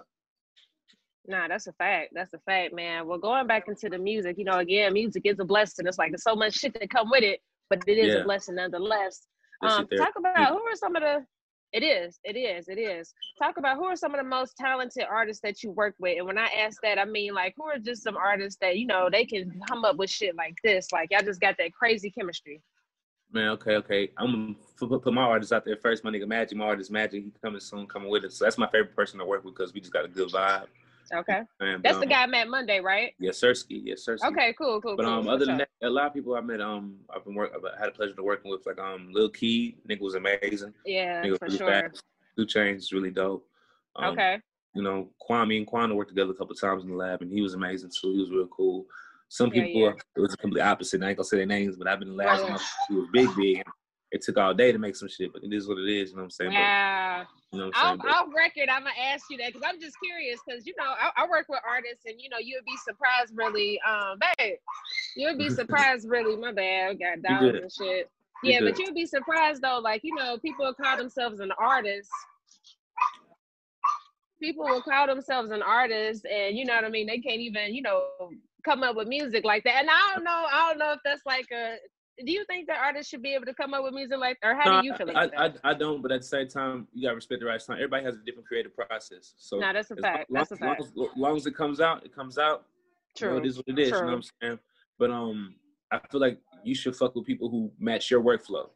Nah, 1.26 1.49
that's 1.49 1.66
a 1.66 1.73
fact. 1.75 2.12
That's 2.14 2.33
a 2.33 2.38
fact, 2.38 2.73
man. 2.73 3.07
Well, 3.07 3.19
going 3.19 3.47
back 3.47 3.64
into 3.69 3.90
the 3.90 3.99
music, 3.99 4.37
you 4.38 4.45
know, 4.45 4.59
again, 4.59 4.95
music 4.95 5.23
is 5.26 5.38
a 5.38 5.45
blessing. 5.45 5.87
It's 5.87 5.99
like 5.99 6.12
there's 6.12 6.23
so 6.23 6.35
much 6.37 6.54
shit 6.54 6.73
that 6.81 6.88
come 6.88 7.11
with 7.11 7.25
it, 7.25 7.40
but 7.69 7.83
it 7.87 7.99
is 7.99 8.14
Yeah. 8.14 8.21
a 8.21 8.25
blessing 8.25 8.54
nonetheless. 8.54 9.26
Um, 9.64 9.87
talk 9.97 10.14
about 10.18 10.49
who 10.50 10.61
are 10.62 10.76
some 10.76 10.97
of 10.97 11.02
the. 11.02 11.25
It 11.73 11.83
is. 11.83 12.21
It 12.23 12.37
is. 12.37 12.68
It 12.68 12.78
is. 12.78 13.12
Talk 13.37 13.56
about 13.56 13.76
who 13.76 13.85
are 13.85 13.97
some 13.97 14.14
of 14.14 14.21
the 14.21 14.28
most 14.28 14.56
talented 14.56 15.04
artists 15.11 15.42
that 15.42 15.62
you 15.64 15.73
work 15.73 15.97
with, 15.99 16.18
and 16.18 16.26
when 16.26 16.38
I 16.38 16.47
ask 16.47 16.80
that, 16.83 16.99
I 16.99 17.04
mean 17.04 17.35
like 17.35 17.54
who 17.56 17.64
are 17.64 17.78
just 17.78 18.04
some 18.04 18.16
artists 18.16 18.59
that 18.61 18.76
you 18.78 18.87
know 18.87 19.09
they 19.11 19.25
can 19.25 19.61
come 19.68 19.85
up 19.85 19.97
with 19.97 20.09
shit 20.11 20.37
like 20.37 20.54
this. 20.62 20.92
Like 20.92 21.09
y'all 21.11 21.23
just 21.23 21.40
got 21.40 21.56
that 21.59 21.73
crazy 21.73 22.11
chemistry. 22.11 22.62
man. 23.33 23.49
Okay, 23.50 23.75
okay. 23.76 24.11
I'm 24.16 24.30
gonna 24.30 24.54
put, 24.78 25.02
put 25.02 25.12
my 25.12 25.23
artist 25.23 25.52
out 25.52 25.64
there 25.64 25.76
first. 25.76 26.04
My 26.04 26.11
nigga 26.11 26.28
Magic, 26.28 26.56
my 26.56 26.66
artist 26.66 26.90
Magic. 26.92 27.25
He 27.25 27.33
coming 27.42 27.61
soon, 27.61 27.87
coming 27.87 28.09
with 28.09 28.25
us. 28.25 28.37
So 28.37 28.44
that's 28.44 28.59
my 28.59 28.68
favorite 28.71 28.94
person 28.94 29.18
to 29.18 29.25
work 29.25 29.44
with 29.44 29.54
because 29.54 29.75
we 29.75 29.80
just 29.80 29.92
got 29.92 30.04
a 30.04 30.09
good 30.09 30.30
vibe. 30.30 30.66
Okay, 31.12 31.42
And, 31.61 31.82
that's 31.82 31.96
the 31.96 32.04
um, 32.04 32.08
guy 32.08 32.23
I 32.23 32.26
met 32.26 32.49
Monday, 32.49 32.80
right? 32.80 33.12
Yes, 33.18 33.40
Sirski. 33.40 33.80
Yes, 33.84 34.06
Sirski. 34.06 34.28
Okay, 34.28 34.54
cool, 34.56 34.80
cool, 34.80 34.96
But 34.96 35.06
um, 35.06 35.25
For 35.25 35.30
other 35.30 35.46
than 35.46 35.58
that, 35.58 35.68
a 35.82 35.90
lot 35.90 36.06
of 36.06 36.14
people 36.14 36.34
I 36.34 36.40
met, 36.40 36.61
um, 36.61 36.96
I've 37.14 37.25
been 37.25 37.34
work, 37.34 37.52
I've 37.54 37.78
had 37.78 37.88
a 37.88 37.92
pleasure 37.92 38.14
to 38.14 38.23
working 38.23 38.50
with, 38.50 38.66
like 38.66 38.78
um, 38.78 39.11
Lil 39.12 39.30
Keed, 39.30 39.78
nigga 39.88 40.00
was 40.00 40.14
amazing. 40.14 40.73
yeah, 40.87 41.23
Nigga 41.23 41.30
was 41.30 41.38
for 41.38 41.44
really 41.46 41.58
sure. 41.58 41.68
fast. 41.68 42.02
2 42.37 42.46
Chainz 42.46 42.92
really 42.92 43.11
dope. 43.11 43.46
Um, 43.96 44.12
Okay, 44.12 44.38
you 44.75 44.82
know, 44.82 45.08
Kwame 45.28 45.56
and 45.56 45.66
Quana 45.66 45.94
worked 45.94 46.11
together 46.11 46.32
a 46.32 46.34
couple 46.34 46.54
times 46.54 46.82
in 46.82 46.90
the 46.90 46.96
lab, 46.96 47.23
and 47.23 47.32
he 47.32 47.40
was 47.40 47.54
amazing 47.54 47.90
too. 47.90 48.12
He 48.12 48.20
was 48.20 48.30
real 48.30 48.49
cool. 48.49 48.87
Some 49.28 49.50
people, 49.50 49.80
yeah. 49.80 49.92
it 50.16 50.20
was 50.20 50.34
a 50.34 50.37
complete 50.37 50.62
opposite. 50.62 51.02
I 51.02 51.08
ain't 51.08 51.16
gonna 51.16 51.25
say 51.25 51.38
their 51.38 51.46
names, 51.46 51.76
but 51.76 51.88
I've 51.88 51.99
been 51.99 52.08
in 52.08 52.16
the 52.16 52.25
lab. 52.25 52.61
He 52.88 52.94
was 52.94 53.08
big, 53.12 53.28
big. 53.37 53.62
It 54.14 54.23
took 54.23 54.38
all 54.38 54.54
day 54.54 54.71
to 54.71 54.78
make 54.78 54.94
some 54.94 55.09
shit, 55.09 55.33
but 55.33 55.42
it 55.42 55.52
is 55.52 55.66
what 55.66 55.76
it 55.76 55.88
is. 55.88 56.11
You 56.11 56.16
know 56.16 56.23
what 56.23 56.26
I'm 56.26 56.30
saying? 56.30 56.52
wow. 56.52 57.25
But, 57.50 57.56
you 57.56 57.59
know 57.59 57.66
what 57.66 57.76
I'm 57.76 58.00
saying? 58.00 58.14
Off 58.14 58.28
record, 58.33 58.68
I'm 58.68 58.83
gonna 58.83 58.94
ask 58.97 59.25
you 59.28 59.37
that 59.38 59.52
because 59.52 59.62
I'm 59.66 59.80
just 59.80 59.97
curious 60.00 60.38
because 60.47 60.68
you 60.68 60.75
know 60.78 60.85
I, 60.85 61.11
I 61.16 61.28
work 61.28 61.47
with 61.49 61.59
artists 61.68 62.04
and 62.06 62.21
you 62.21 62.28
know 62.28 62.38
you 62.38 62.56
would 62.56 62.64
be 62.64 62.76
surprised 62.87 63.33
really, 63.37 63.80
um, 63.80 64.21
babe, 64.38 64.54
you 65.16 65.26
would 65.26 65.38
be 65.38 65.50
surprised 65.61 66.09
really. 66.09 66.37
My 66.37 66.52
bad, 66.52 66.90
I 66.90 66.94
got 66.94 67.23
dogs 67.23 67.59
and 67.61 67.73
shit. 67.73 68.09
Yeah, 68.44 68.61
but 68.61 68.78
you'd 68.78 68.94
be 68.94 69.04
surprised 69.04 69.62
though. 69.62 69.80
Like 69.83 70.02
you 70.04 70.14
know, 70.14 70.38
people 70.38 70.73
call 70.75 70.97
themselves 70.97 71.40
an 71.40 71.50
artist. 71.59 72.09
People 74.40 74.64
will 74.64 74.83
call 74.83 75.09
themselves 75.09 75.50
an 75.50 75.62
artist, 75.62 76.25
and 76.25 76.56
you 76.56 76.64
know 76.64 76.76
what 76.76 76.85
I 76.85 76.88
mean. 76.88 77.09
They 77.09 77.18
can't 77.18 77.40
even, 77.40 77.75
you 77.75 77.83
know, 77.83 78.04
come 78.64 78.85
up 78.85 78.94
with 78.94 79.09
music 79.09 79.44
like 79.44 79.64
that. 79.64 79.80
And 79.80 79.88
I 79.90 80.12
don't 80.14 80.23
know. 80.23 80.47
I 80.52 80.68
don't 80.68 80.78
know 80.78 80.92
if 80.92 81.00
that's 81.04 81.26
like 81.26 81.47
a. 81.52 81.76
Do 82.18 82.30
you 82.30 82.44
think 82.44 82.68
that 82.68 82.78
artists 82.78 83.11
should 83.11 83.23
be 83.23 83.35
able 83.35 83.47
to 83.47 83.54
come 83.54 83.75
up 83.75 83.83
with 83.83 83.92
music 83.92 84.18
like, 84.18 84.38
or 84.44 84.54
how 84.54 84.76
No, 84.76 84.80
do 84.80 84.87
you 84.87 84.94
feel 84.94 85.09
I, 85.09 85.25
about 85.25 85.33
I, 85.37 85.49
that? 85.49 85.61
I, 85.64 85.71
I 85.71 85.75
don't, 85.75 86.00
but 86.00 86.12
at 86.12 86.21
the 86.21 86.26
same 86.26 86.47
time, 86.49 86.87
you 86.92 87.02
gotta 87.02 87.16
respect 87.16 87.40
the 87.40 87.47
right 87.47 87.61
time. 87.61 87.76
Everybody 87.76 88.04
has 88.04 88.14
a 88.14 88.18
different 88.25 88.47
creative 88.47 88.73
process. 88.75 89.35
So 89.37 89.59
No, 89.59 89.73
that's 89.73 89.90
a 89.90 89.94
as 89.94 90.00
fact. 90.00 90.30
long- 90.30 90.38
That's 90.49 90.61
a 90.61 90.64
long, 90.64 90.76
fact. 90.76 90.83
As 90.83 91.16
long 91.16 91.37
as 91.37 91.47
it 91.47 91.56
comes 91.56 91.80
out, 91.80 92.04
it 92.04 92.14
comes 92.14 92.38
out. 92.38 92.66
You 93.21 93.26
know, 93.26 93.33
True. 93.35 93.38
it 93.38 93.47
is 93.47 93.56
what 93.56 93.66
it 93.68 93.78
is. 93.78 93.88
You 93.88 93.94
know 93.94 94.04
what 94.06 94.12
I'm 94.14 94.23
saying? 94.42 94.59
But 94.99 95.11
um, 95.11 95.54
I 95.90 96.00
feel 96.11 96.21
like 96.21 96.38
you 96.62 96.75
should 96.75 96.94
fuck 96.97 97.14
with 97.16 97.25
people 97.26 97.49
who 97.49 97.71
match 97.78 98.11
your 98.11 98.23
workflow. 98.23 98.68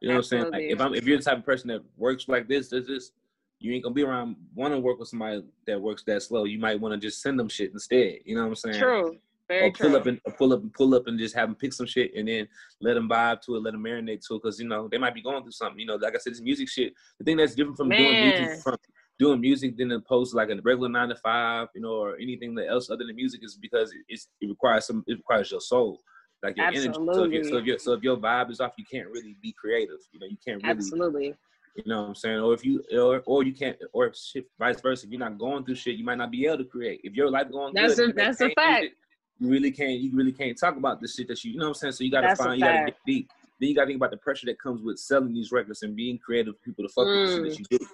You 0.00 0.08
know 0.08 0.14
what 0.14 0.18
I'm 0.18 0.22
saying? 0.24 0.50
Like 0.50 0.62
if 0.64 0.80
I'm 0.80 0.94
if 0.94 1.04
you're 1.04 1.18
the 1.18 1.22
type 1.22 1.38
of 1.38 1.46
person 1.46 1.68
that 1.68 1.82
works 1.96 2.28
like 2.28 2.48
this, 2.48 2.68
this, 2.68 2.86
this, 2.88 3.12
you 3.60 3.72
ain't 3.72 3.84
gonna 3.84 3.94
be 3.94 4.02
around 4.02 4.34
want 4.54 4.74
to 4.74 4.80
work 4.80 4.98
with 4.98 5.08
somebody 5.08 5.44
that 5.68 5.80
works 5.80 6.02
that 6.06 6.22
slow. 6.22 6.44
You 6.44 6.58
might 6.58 6.80
want 6.80 6.92
to 6.94 6.98
just 6.98 7.22
send 7.22 7.38
them 7.38 7.48
shit 7.48 7.72
instead. 7.72 8.18
You 8.24 8.34
know 8.34 8.42
what 8.42 8.48
I'm 8.48 8.54
saying? 8.56 8.80
True. 8.80 9.16
Very 9.52 9.68
or 9.68 9.72
pull 9.72 9.90
true. 9.90 9.96
up 9.98 10.06
and 10.06 10.20
pull 10.38 10.52
up 10.54 10.62
and 10.62 10.72
pull 10.72 10.94
up 10.94 11.06
and 11.06 11.18
just 11.18 11.34
have 11.34 11.48
them 11.48 11.56
pick 11.56 11.74
some 11.74 11.86
shit 11.86 12.12
and 12.16 12.26
then 12.26 12.48
let 12.80 12.94
them 12.94 13.06
vibe 13.08 13.42
to 13.42 13.56
it, 13.56 13.62
let 13.62 13.72
them 13.72 13.84
marinate 13.84 14.20
to 14.26 14.36
it, 14.36 14.42
because 14.42 14.58
you 14.58 14.66
know 14.66 14.88
they 14.90 14.96
might 14.96 15.14
be 15.14 15.22
going 15.22 15.42
through 15.42 15.52
something. 15.52 15.78
You 15.78 15.86
know, 15.86 15.96
like 15.96 16.14
I 16.14 16.18
said, 16.18 16.32
this 16.32 16.40
music 16.40 16.68
shit. 16.70 16.94
The 17.18 17.24
thing 17.24 17.36
that's 17.36 17.54
different 17.54 17.76
from 17.76 17.90
doing 17.90 18.18
music 18.18 18.62
from 18.62 18.76
doing 19.18 19.40
music 19.42 19.76
than 19.76 19.92
opposed 19.92 20.30
to 20.30 20.38
like 20.38 20.48
a 20.48 20.56
regular 20.64 20.88
nine 20.88 21.10
to 21.10 21.16
five, 21.16 21.68
you 21.74 21.82
know, 21.82 21.92
or 21.92 22.16
anything 22.16 22.56
else 22.66 22.88
other 22.90 23.04
than 23.04 23.14
music 23.14 23.44
is 23.44 23.58
because 23.60 23.92
it, 23.92 24.00
it's, 24.08 24.28
it 24.40 24.48
requires 24.48 24.86
some 24.86 25.04
it 25.06 25.18
requires 25.18 25.50
your 25.50 25.60
soul, 25.60 26.00
like 26.42 26.56
your 26.56 26.66
energy. 26.68 26.94
So 27.12 27.24
if, 27.24 27.32
you 27.32 27.44
Absolutely. 27.44 27.72
so, 27.72 27.76
so 27.78 27.92
if 27.92 28.02
your 28.02 28.16
vibe 28.16 28.50
is 28.50 28.60
off, 28.60 28.72
you 28.78 28.86
can't 28.90 29.08
really 29.08 29.36
be 29.42 29.54
creative. 29.60 29.98
You 30.12 30.20
know, 30.20 30.26
you 30.26 30.38
can't 30.46 30.62
really 30.62 30.76
Absolutely. 30.76 31.34
you 31.76 31.84
know 31.86 32.02
what 32.02 32.08
I'm 32.08 32.14
saying? 32.14 32.38
Or 32.38 32.54
if 32.54 32.64
you 32.64 32.82
or 32.98 33.22
or 33.26 33.42
you 33.42 33.52
can't 33.52 33.76
or 33.92 34.12
shit, 34.14 34.46
vice 34.58 34.80
versa. 34.80 35.04
If 35.06 35.12
you're 35.12 35.20
not 35.20 35.38
going 35.38 35.64
through 35.64 35.74
shit, 35.76 35.96
you 35.96 36.04
might 36.04 36.18
not 36.18 36.30
be 36.30 36.46
able 36.46 36.58
to 36.58 36.64
create. 36.64 37.00
If 37.04 37.12
your 37.14 37.30
life 37.30 37.50
going 37.50 37.74
That's 37.74 37.96
good, 37.96 38.10
a- 38.10 38.12
that's 38.14 38.40
a 38.40 38.50
fact. 38.50 38.80
music, 38.80 38.96
You 39.38 39.48
really 39.48 39.70
can't 39.70 40.00
you 40.00 40.14
really 40.14 40.32
can't 40.32 40.58
talk 40.58 40.76
about 40.76 41.00
the 41.00 41.08
shit 41.08 41.28
that 41.28 41.42
you 41.44 41.52
you 41.52 41.58
know 41.58 41.64
what 41.64 41.70
I'm 41.70 41.74
saying? 41.74 41.92
So 41.92 42.04
you 42.04 42.10
gotta 42.10 42.28
That's 42.28 42.42
find 42.42 42.60
you 42.60 42.66
gotta 42.66 42.86
get 42.86 42.96
deep. 43.06 43.30
Then 43.60 43.68
you 43.68 43.74
gotta 43.74 43.86
think 43.86 43.96
about 43.96 44.10
the 44.10 44.16
pressure 44.18 44.46
that 44.46 44.60
comes 44.60 44.82
with 44.82 44.98
selling 44.98 45.32
these 45.32 45.52
records 45.52 45.82
and 45.82 45.96
being 45.96 46.18
creative 46.18 46.54
for 46.56 46.62
people 46.62 46.84
to 46.84 46.92
fuck 46.92 47.06
with 47.06 47.28
the 47.28 47.34
shit 47.34 47.42
that 47.44 47.52
mm. 47.52 47.70
you 47.70 47.78
do. 47.78 47.86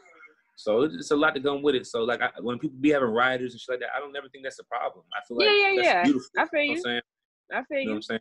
So 0.56 0.82
it's, 0.82 1.12
a 1.12 1.16
lot 1.16 1.34
to 1.34 1.40
go 1.40 1.56
with 1.56 1.76
it. 1.76 1.86
So 1.86 2.02
like 2.02 2.20
I, 2.20 2.30
when 2.40 2.58
people 2.58 2.76
be 2.80 2.90
having 2.90 3.10
writers 3.10 3.52
and 3.52 3.60
shit 3.60 3.74
like 3.74 3.80
that, 3.80 3.90
I 3.96 4.00
don't 4.00 4.14
ever 4.16 4.28
think 4.28 4.42
that's 4.42 4.58
a 4.58 4.64
problem. 4.64 5.04
I 5.14 5.24
feel 5.26 5.36
like 5.36 5.46
Yeah, 5.46 5.52
yeah, 5.54 5.74
that's 5.76 5.86
yeah. 5.86 6.02
beautiful. 6.02 6.28
I 6.36 6.46
feel 6.48 6.60
You 6.60 6.66
know 6.66 6.72
you. 6.72 6.72
what 6.72 6.76
I'm 6.76 6.82
saying? 6.82 7.00
I 7.52 7.62
feel 7.62 7.78
You 7.78 7.84
know 7.84 7.90
what. 7.92 7.96
I'm 7.96 8.02
saying? 8.02 8.20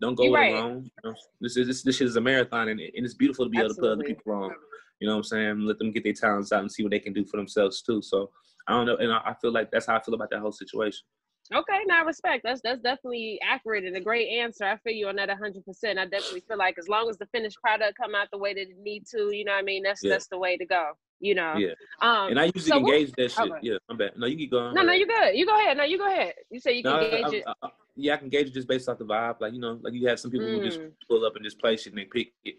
Don't 0.00 0.14
go 0.14 0.24
with 0.24 0.34
right. 0.34 0.52
it 0.52 0.58
alone. 0.58 0.90
You 1.04 1.10
know, 1.10 1.16
this 1.40 1.56
is 1.56 1.66
this, 1.66 1.82
this 1.82 1.96
shit 1.96 2.06
is 2.06 2.16
a 2.16 2.20
marathon, 2.20 2.68
and, 2.68 2.80
and 2.80 3.04
it's 3.04 3.14
beautiful 3.14 3.44
to 3.46 3.50
be 3.50 3.58
able 3.58 3.68
to 3.70 3.74
put 3.74 3.92
other 3.92 4.04
people 4.04 4.32
on. 4.32 4.50
You 4.98 5.08
know 5.08 5.14
what 5.14 5.18
I'm 5.18 5.24
saying? 5.24 5.60
Let 5.60 5.78
them 5.78 5.90
get 5.90 6.04
their 6.04 6.12
talents 6.12 6.52
out 6.52 6.60
and 6.60 6.70
see 6.70 6.82
what 6.82 6.90
they 6.90 6.98
can 6.98 7.12
do 7.12 7.24
for 7.24 7.38
themselves 7.38 7.82
too. 7.82 8.02
So 8.02 8.30
I 8.68 8.72
don't 8.72 8.86
know, 8.86 8.96
and 8.96 9.12
I, 9.12 9.18
I 9.24 9.34
feel 9.40 9.52
like 9.52 9.70
that's 9.70 9.86
how 9.86 9.96
I 9.96 10.02
feel 10.02 10.14
about 10.14 10.30
that 10.30 10.40
whole 10.40 10.52
situation. 10.52 11.06
Okay, 11.52 11.80
now 11.86 12.04
respect. 12.04 12.44
That's 12.44 12.60
that's 12.60 12.80
definitely 12.80 13.40
accurate 13.42 13.84
and 13.84 13.96
a 13.96 14.00
great 14.00 14.28
answer. 14.28 14.64
I 14.64 14.76
feel 14.78 14.92
you 14.92 15.08
on 15.08 15.16
that 15.16 15.28
hundred 15.30 15.64
percent. 15.64 15.98
I 15.98 16.04
definitely 16.06 16.40
feel 16.46 16.56
like 16.58 16.76
as 16.78 16.88
long 16.88 17.08
as 17.10 17.16
the 17.18 17.26
finished 17.26 17.60
product 17.60 17.98
come 17.98 18.14
out 18.14 18.28
the 18.30 18.38
way 18.38 18.54
that 18.54 18.60
it 18.60 18.78
need 18.80 19.04
to, 19.08 19.34
you 19.34 19.44
know 19.44 19.52
what 19.52 19.58
I 19.58 19.62
mean, 19.62 19.82
that's 19.82 20.02
Yeah. 20.02 20.10
that's 20.10 20.28
the 20.28 20.38
way 20.38 20.56
to 20.56 20.64
go. 20.64 20.92
You 21.18 21.34
know. 21.34 21.56
Yeah, 21.56 21.72
Um 22.02 22.30
and 22.30 22.38
I 22.40 22.44
usually 22.44 22.62
so 22.70 22.78
engage 22.78 23.10
that 23.16 23.32
shit. 23.32 23.50
okay. 23.50 23.58
Yeah, 23.62 23.76
I'm 23.88 23.96
bad. 23.96 24.12
No, 24.16 24.26
you 24.26 24.36
keep 24.36 24.52
going. 24.52 24.74
No, 24.74 24.82
no, 24.82 24.92
you 24.92 25.06
good. 25.08 25.34
You 25.34 25.44
go 25.44 25.58
ahead. 25.58 25.76
No, 25.76 25.82
you 25.84 25.98
go 25.98 26.06
ahead. 26.06 26.34
You 26.50 26.60
say 26.60 26.74
you 26.74 26.82
No, 26.84 26.98
can 26.98 27.04
I- 27.06 27.10
gauge 27.10 27.24
I- 27.26 27.36
it. 27.38 27.44
I- 27.46 27.66
I- 27.66 27.70
yeah, 27.96 28.14
I 28.14 28.16
can 28.18 28.28
gauge 28.28 28.46
it 28.46 28.54
just 28.54 28.68
based 28.68 28.88
off 28.88 28.98
the 28.98 29.04
vibe. 29.04 29.40
Like 29.40 29.52
you 29.52 29.58
know, 29.60 29.78
like 29.82 29.92
you 29.92 30.06
have 30.06 30.20
some 30.20 30.30
people 30.30 30.46
who 30.46 30.62
just 30.64 30.78
Mm. 30.80 30.92
pull 31.08 31.26
up 31.26 31.34
and 31.34 31.44
just 31.44 31.58
play 31.58 31.76
shit 31.76 31.88
and 31.92 31.98
they 31.98 32.04
pick 32.04 32.32
it, 32.44 32.56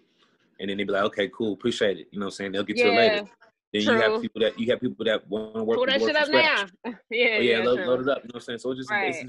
and 0.60 0.70
then 0.70 0.76
they 0.78 0.84
be 0.84 0.92
like, 0.92 1.04
okay, 1.04 1.30
cool, 1.30 1.54
appreciate 1.54 1.98
it. 1.98 2.08
You 2.12 2.20
know 2.20 2.26
what 2.26 2.34
I'm 2.34 2.36
saying? 2.36 2.52
They'll 2.52 2.64
get 2.64 2.76
to 2.78 2.84
it 2.84 2.96
later. 2.96 3.30
Then 3.74 3.84
you 3.84 3.92
have 3.94 4.22
people 4.22 4.42
that 4.42 4.60
you 4.60 4.70
have 4.72 4.82
people 4.82 5.06
that 5.06 5.28
want 5.30 5.56
to 5.56 5.64
work. 5.64 5.78
Pull 5.78 5.86
that 5.86 6.02
shit 6.02 6.16
up 6.16 6.28
now. 6.30 6.66
yeah, 6.86 6.92
Oh, 6.94 6.96
yeah, 7.10 7.40
yeah, 7.40 7.58
load, 7.64 7.80
load 7.80 8.02
it 8.02 8.10
up. 8.10 8.18
You 8.18 8.28
know 8.28 8.32
what 8.34 8.36
I'm 8.36 8.42
saying? 8.42 8.60
So 8.60 8.72
it 8.72 8.76
just, 8.76 8.92
Right, 8.92 9.14
just 9.14 9.28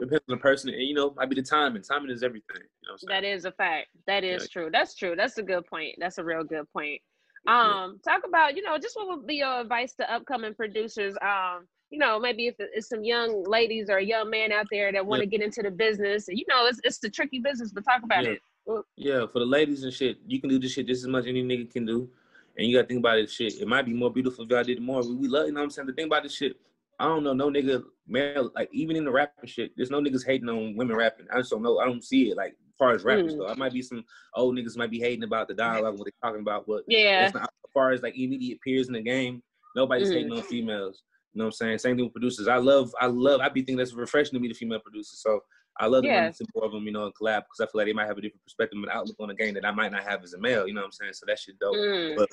depends 0.00 0.14
on 0.14 0.20
the 0.28 0.36
person, 0.38 0.70
and 0.70 0.82
you 0.82 0.94
know, 0.94 1.12
might 1.14 1.28
be 1.28 1.34
the 1.36 1.42
timing. 1.42 1.82
Timing 1.82 2.10
is 2.10 2.22
everything. 2.22 2.56
You 2.56 2.88
know 2.88 2.94
what 2.98 3.14
I'm? 3.14 3.22
That 3.22 3.28
is 3.28 3.44
a 3.44 3.52
fact. 3.52 3.88
That 4.06 4.24
is 4.24 4.42
Yeah. 4.42 4.48
true. 4.62 4.70
That's 4.72 4.94
true. 4.94 5.14
That's 5.14 5.36
a 5.36 5.42
good 5.42 5.66
point. 5.66 5.96
That's 5.98 6.16
a 6.18 6.24
real 6.24 6.42
good 6.42 6.64
point. 6.72 7.02
Yeah. 7.46 7.82
Um, 7.84 8.00
talk 8.02 8.22
about 8.26 8.56
you 8.56 8.62
know 8.62 8.78
just 8.78 8.96
what 8.96 9.08
would 9.08 9.26
be 9.26 9.36
your 9.36 9.60
advice 9.60 9.92
to 9.96 10.10
upcoming 10.10 10.54
producers? 10.54 11.14
Um, 11.20 11.66
you 11.90 11.98
know 11.98 12.18
maybe 12.18 12.46
if 12.46 12.54
it's 12.58 12.88
some 12.88 13.04
young 13.04 13.44
ladies 13.44 13.90
or 13.90 13.98
a 13.98 14.04
young 14.04 14.30
man 14.30 14.52
out 14.52 14.66
there 14.70 14.90
that 14.92 15.04
want 15.04 15.20
to 15.20 15.26
get 15.26 15.42
into 15.42 15.60
the 15.62 15.70
business, 15.70 16.28
and 16.28 16.38
you 16.38 16.46
know 16.48 16.64
it's 16.66 16.80
it's 16.84 17.04
a 17.04 17.10
tricky 17.10 17.40
business, 17.40 17.72
but 17.72 17.84
talk 17.84 18.02
about 18.04 18.24
Yeah. 18.24 18.30
it. 18.30 18.84
Yeah, 18.96 19.26
for 19.26 19.40
the 19.40 19.44
ladies 19.44 19.82
and 19.82 19.92
shit, 19.92 20.18
you 20.26 20.40
can 20.40 20.48
do 20.48 20.58
this 20.58 20.72
shit 20.72 20.86
just 20.86 21.02
as 21.02 21.08
much 21.08 21.24
as 21.24 21.26
any 21.28 21.42
nigga 21.42 21.70
can 21.70 21.84
do. 21.84 22.08
And 22.56 22.66
you 22.66 22.76
gotta 22.76 22.86
think 22.88 23.00
about 23.00 23.16
this 23.16 23.32
shit. 23.32 23.60
It 23.60 23.66
might 23.68 23.86
be 23.86 23.94
more 23.94 24.10
beautiful 24.12 24.44
if 24.44 24.50
y'all 24.50 24.62
did 24.62 24.80
more. 24.80 25.02
We, 25.02 25.14
we 25.14 25.28
love, 25.28 25.46
you 25.46 25.52
know 25.52 25.60
what 25.60 25.64
I'm 25.64 25.70
saying? 25.70 25.86
The 25.86 25.94
thing 25.94 26.06
about 26.06 26.22
this 26.22 26.34
shit, 26.34 26.56
I 26.98 27.06
don't 27.06 27.24
know, 27.24 27.32
no 27.32 27.48
nigga, 27.50 27.82
male, 28.06 28.50
like 28.54 28.68
even 28.72 28.96
in 28.96 29.04
the 29.04 29.10
rapping 29.10 29.48
shit, 29.48 29.72
there's 29.76 29.90
no 29.90 30.00
niggas 30.00 30.26
hating 30.26 30.48
on 30.48 30.76
women 30.76 30.96
rapping. 30.96 31.26
I 31.32 31.38
just 31.38 31.50
don't 31.50 31.62
know. 31.62 31.78
I 31.78 31.86
don't 31.86 32.04
see 32.04 32.30
it. 32.30 32.36
Like, 32.36 32.52
as 32.52 32.76
far 32.78 32.92
as 32.92 33.04
rappers 33.04 33.34
Mm. 33.34 33.38
though, 33.38 33.48
I 33.48 33.54
might 33.54 33.72
be 33.72 33.82
some 33.82 34.04
old 34.34 34.56
niggas 34.56 34.76
might 34.76 34.90
be 34.90 35.00
hating 35.00 35.24
about 35.24 35.48
the 35.48 35.54
dialogue, 35.54 35.98
what 35.98 36.04
they 36.04 36.12
talking 36.22 36.42
about, 36.42 36.66
but 36.66 36.82
Yeah, 36.86 37.30
not, 37.34 37.42
as 37.44 37.70
far 37.72 37.92
as 37.92 38.02
like 38.02 38.14
immediate 38.16 38.60
peers 38.60 38.88
in 38.88 38.94
the 38.94 39.00
game, 39.02 39.42
nobody's 39.74 40.10
Mm. 40.10 40.14
hating 40.14 40.32
on 40.32 40.42
females. 40.42 41.02
You 41.32 41.38
know 41.38 41.44
what 41.44 41.48
I'm 41.48 41.52
saying? 41.52 41.78
Same 41.78 41.96
thing 41.96 42.04
with 42.04 42.12
producers. 42.12 42.46
I 42.48 42.58
love, 42.58 42.94
I 43.00 43.06
love, 43.06 43.40
I 43.40 43.48
be 43.48 43.60
thinking 43.60 43.78
that's 43.78 43.94
refreshing 43.94 44.34
to 44.34 44.40
me, 44.40 44.48
the 44.48 44.54
female 44.54 44.80
producers. 44.80 45.20
So 45.22 45.40
I 45.80 45.86
love 45.86 46.02
to 46.02 46.08
Yeah. 46.08 46.26
into 46.26 46.44
more 46.54 46.64
of 46.66 46.72
them, 46.72 46.84
you 46.84 46.92
know, 46.92 47.06
and 47.06 47.14
collab 47.14 47.42
because 47.44 47.60
I 47.60 47.64
feel 47.66 47.78
like 47.80 47.86
they 47.86 47.92
might 47.92 48.06
have 48.06 48.18
a 48.18 48.20
different 48.20 48.42
perspective 48.44 48.78
and 48.82 48.90
outlook 48.90 49.16
on 49.20 49.28
the 49.28 49.34
game 49.34 49.54
that 49.54 49.64
I 49.64 49.70
might 49.70 49.92
not 49.92 50.04
have 50.04 50.22
as 50.22 50.34
a 50.34 50.38
male. 50.38 50.66
You 50.68 50.74
know 50.74 50.82
what 50.82 50.86
I'm 50.86 50.92
saying? 50.92 51.12
So 51.14 51.24
that 51.26 51.38
shit 51.38 51.58
dope. 51.58 51.74
Mm. 51.76 52.16
But 52.16 52.28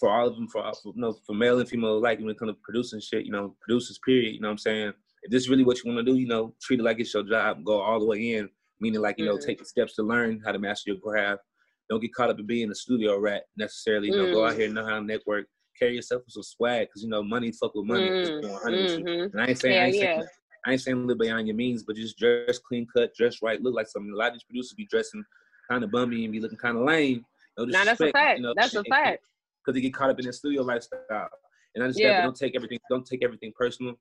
for 0.00 0.10
all 0.10 0.26
of 0.26 0.34
them, 0.34 0.48
for, 0.48 0.62
for 0.82 0.92
you 0.94 1.00
know, 1.00 1.16
for 1.26 1.34
male 1.34 1.58
and 1.60 1.68
female 1.68 1.96
alike, 1.98 2.18
when 2.18 2.28
it 2.30 2.38
comes 2.38 2.50
to 2.52 2.58
producing 2.62 3.00
shit, 3.00 3.24
you 3.24 3.32
know, 3.32 3.56
producers, 3.60 3.98
period. 4.04 4.34
You 4.34 4.40
know 4.40 4.48
what 4.48 4.52
I'm 4.52 4.58
saying? 4.58 4.92
If 5.22 5.30
this 5.30 5.42
is 5.44 5.48
really 5.48 5.64
what 5.64 5.82
you 5.82 5.92
want 5.92 6.04
to 6.04 6.12
do, 6.12 6.18
you 6.18 6.26
know, 6.26 6.54
treat 6.60 6.80
it 6.80 6.82
like 6.82 6.98
it's 7.00 7.14
your 7.14 7.22
job. 7.22 7.64
Go 7.64 7.80
all 7.80 8.00
the 8.00 8.06
way 8.06 8.34
in, 8.34 8.48
meaning 8.80 9.00
like 9.00 9.18
you 9.18 9.24
know, 9.26 9.36
Mhm. 9.36 9.46
take 9.46 9.58
the 9.58 9.64
steps 9.64 9.94
to 9.96 10.02
learn 10.02 10.40
how 10.44 10.52
to 10.52 10.58
master 10.58 10.90
your 10.90 11.00
craft. 11.00 11.42
Don't 11.88 12.00
get 12.00 12.12
caught 12.14 12.30
up 12.30 12.38
in 12.40 12.46
being 12.46 12.70
a 12.70 12.74
studio 12.74 13.18
rat 13.18 13.44
necessarily. 13.56 14.08
You 14.08 14.16
know, 14.16 14.32
go 14.32 14.44
out 14.44 14.54
Mm. 14.54 14.56
here 14.56 14.66
and 14.66 14.74
know 14.74 14.84
how 14.84 14.98
to 14.98 15.04
network. 15.04 15.46
Carry 15.78 15.94
yourself 15.94 16.22
with 16.24 16.32
some 16.32 16.42
swag, 16.42 16.88
because 16.88 17.02
you 17.04 17.08
know, 17.08 17.22
money 17.22 17.52
fuck 17.52 17.74
with 17.74 17.86
money. 17.86 18.08
Mm. 18.10 18.42
100 18.42 18.82
with 18.82 18.98
you. 18.98 19.04
Mhm. 19.04 19.32
And 19.32 19.40
I 19.40 19.46
ain't 19.46 19.58
saying, 19.58 19.74
I 19.74 19.78
Yeah, 19.78 19.84
ain't 19.86 19.94
saying, 19.94 20.18
yeah. 20.20 20.26
I 20.66 20.72
ain't 20.72 20.80
saying 20.80 21.06
live 21.06 21.18
beyond 21.18 21.46
your 21.46 21.56
means, 21.56 21.84
but 21.84 21.94
just 21.96 22.18
dress 22.18 22.58
clean 22.58 22.86
cut, 22.94 23.14
dress 23.14 23.40
right, 23.40 23.62
look 23.62 23.74
like 23.74 23.86
something. 23.86 24.12
A 24.12 24.16
lot 24.16 24.28
of 24.28 24.32
these 24.34 24.42
producers 24.42 24.74
be 24.74 24.86
dressing 24.86 25.24
kind 25.70 25.84
of 25.84 25.92
bummy 25.92 26.24
and 26.24 26.32
be 26.32 26.40
looking 26.40 26.58
kind 26.58 26.76
of 26.76 26.84
lame. 26.84 27.24
No 27.56 27.66
that's 27.66 28.00
a 28.00 28.10
fact. 28.10 28.38
You 28.38 28.42
know, 28.42 28.52
That's 28.56 28.74
a 28.74 28.84
fact. 28.84 29.24
Because 29.64 29.74
they 29.74 29.80
get 29.80 29.94
caught 29.94 30.10
up 30.10 30.18
in 30.18 30.24
their 30.24 30.32
studio 30.32 30.62
lifestyle. 30.62 31.28
And 31.74 31.84
I 31.84 31.86
just 31.88 32.00
Yeah. 32.00 32.20
don't 32.20 32.36
take 32.36 32.54
everything. 32.56 32.78
Don't 32.90 33.06
take 33.06 33.24
everything 33.24 33.52
personal. 33.56 33.94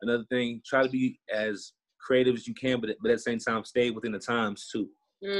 Another 0.00 0.24
thing, 0.30 0.62
try 0.64 0.82
to 0.82 0.88
be 0.88 1.20
as 1.32 1.72
creative 2.00 2.34
as 2.34 2.46
you 2.48 2.54
can, 2.54 2.80
but 2.80 2.96
but 3.02 3.10
at 3.10 3.16
the 3.16 3.22
same 3.22 3.38
time, 3.38 3.64
stay 3.64 3.90
within 3.90 4.12
the 4.12 4.18
times 4.18 4.68
too. 4.72 4.88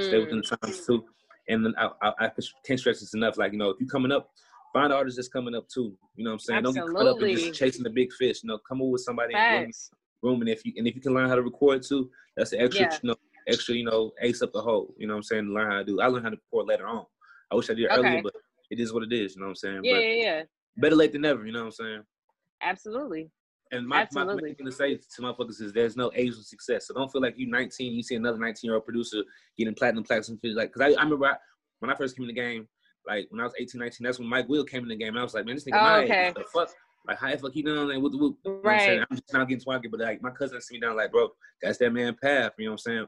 Stay 0.00 0.18
within 0.18 0.40
Mm. 0.42 0.48
the 0.48 0.56
times 0.56 0.86
too. 0.86 1.04
And 1.48 1.64
then 1.64 1.74
I, 1.78 1.90
I, 2.02 2.12
I 2.26 2.30
can't 2.66 2.78
stress 2.78 3.00
this 3.00 3.14
enough. 3.14 3.38
Like 3.38 3.52
you 3.52 3.58
know, 3.58 3.70
if 3.70 3.80
you're 3.80 3.88
coming 3.88 4.12
up, 4.12 4.30
find 4.72 4.92
artists 4.92 5.16
that's 5.16 5.28
coming 5.28 5.54
up 5.54 5.66
too. 5.68 5.96
You 6.16 6.24
know 6.24 6.30
what 6.30 6.34
I'm 6.34 6.38
saying? 6.40 6.58
Absolutely. 6.58 6.82
Don't 6.84 6.92
get 6.94 6.98
caught 6.98 7.16
up 7.16 7.22
in 7.22 7.36
just 7.36 7.54
chasing 7.54 7.82
the 7.84 7.90
big 7.90 8.12
fish. 8.12 8.42
You 8.42 8.48
know, 8.48 8.58
come 8.68 8.82
up 8.82 8.88
with 8.88 9.02
somebody 9.02 9.34
room 10.22 10.40
and 10.40 10.48
if 10.50 10.64
you 10.64 10.72
and 10.76 10.86
if 10.86 10.94
you 10.94 11.00
can 11.00 11.14
learn 11.14 11.28
how 11.28 11.34
to 11.36 11.42
record 11.42 11.82
too, 11.82 12.10
that's 12.36 12.50
the 12.50 12.60
extra 12.60 12.86
Yeah. 12.86 12.98
you 13.02 13.08
know 13.10 13.16
extra, 13.48 13.74
you 13.74 13.84
know, 13.84 14.12
ace 14.20 14.42
up 14.42 14.52
the 14.52 14.60
hole. 14.60 14.94
You 14.98 15.06
know 15.06 15.14
what 15.14 15.18
I'm 15.18 15.22
saying? 15.22 15.46
To 15.46 15.52
learn 15.52 15.70
how 15.70 15.78
to 15.78 15.84
do. 15.84 16.00
I 16.00 16.06
learned 16.06 16.24
how 16.24 16.30
to 16.30 16.36
record 16.36 16.66
later 16.66 16.86
on. 16.86 17.04
I 17.50 17.54
wish 17.54 17.70
I 17.70 17.74
did 17.74 17.86
Okay. 17.90 17.96
earlier, 17.98 18.22
but 18.22 18.34
it 18.70 18.78
is 18.78 18.92
what 18.92 19.02
it 19.02 19.12
is, 19.12 19.34
you 19.34 19.40
know 19.40 19.46
what 19.46 19.50
I'm 19.52 19.56
saying? 19.56 19.80
Yeah, 19.84 19.94
but 19.94 20.02
yeah, 20.02 20.12
yeah. 20.22 20.42
better 20.76 20.96
late 20.96 21.12
than 21.12 21.22
never, 21.22 21.46
you 21.46 21.52
know 21.52 21.60
what 21.60 21.66
I'm 21.66 21.72
saying? 21.72 22.02
Absolutely. 22.62 23.30
And 23.72 23.86
my, 23.86 23.96
my 23.96 24.02
Absolutely. 24.02 24.42
main 24.42 24.54
thing 24.54 24.66
to 24.66 24.72
say 24.72 24.96
to 24.96 25.22
my 25.22 25.32
motherfuckers 25.32 25.60
is 25.62 25.72
there's 25.72 25.96
no 25.96 26.10
age 26.14 26.30
of 26.30 26.44
success. 26.44 26.86
So 26.86 26.94
don't 26.94 27.10
feel 27.10 27.22
like 27.22 27.34
you're 27.36 27.48
19, 27.50 27.92
you 27.94 28.02
see 28.02 28.16
another 28.16 28.38
19 28.38 28.60
year 28.68 28.74
old 28.74 28.84
producer 28.84 29.22
getting 29.56 29.74
platinum 29.74 30.04
plaques 30.04 30.28
and 30.28 30.38
like. 30.54 30.72
Because 30.72 30.94
I, 30.94 31.00
I 31.00 31.04
remember 31.04 31.26
I, 31.26 31.36
when 31.80 31.90
I 31.90 31.94
first 31.94 32.16
came 32.16 32.24
in 32.28 32.34
the 32.34 32.40
game, 32.40 32.66
like 33.06 33.26
when 33.30 33.40
I 33.40 33.44
was 33.44 33.54
18, 33.58 33.78
19, 33.78 34.04
that's 34.04 34.18
when 34.18 34.28
Mike 34.28 34.48
Will 34.48 34.64
came 34.64 34.82
in 34.82 34.88
the 34.88 34.96
game, 34.96 35.08
and 35.08 35.18
I 35.18 35.22
was 35.22 35.34
like, 35.34 35.46
man, 35.46 35.54
this 35.54 35.64
nigga 35.64 35.78
Oh, 35.78 35.82
my 35.82 36.02
okay. 36.04 36.28
age. 36.28 36.34
What 36.34 36.44
the 36.44 36.50
fuck? 36.52 36.70
Like 37.06 37.18
how 37.18 37.30
the 37.30 37.38
fuck 37.38 37.52
he 37.52 37.62
done? 37.62 37.88
Like 37.88 38.02
what 38.02 38.12
the 38.12 38.18
whoop? 38.18 38.38
You 38.44 38.52
know 38.52 38.60
what 38.62 38.80
I'm? 38.80 39.06
I'm 39.10 39.16
just 39.16 39.32
not 39.32 39.48
getting 39.48 39.64
swaggy, 39.64 39.90
but 39.90 40.00
like 40.00 40.22
my 40.22 40.30
cousin 40.30 40.60
sit 40.60 40.74
me 40.74 40.80
down 40.80 40.96
like, 40.96 41.12
bro, 41.12 41.28
that's 41.62 41.78
that 41.78 41.92
man 41.92 42.16
path. 42.20 42.52
You 42.58 42.66
know 42.66 42.72
what 42.72 42.74
I'm 42.74 42.78
saying? 42.78 43.06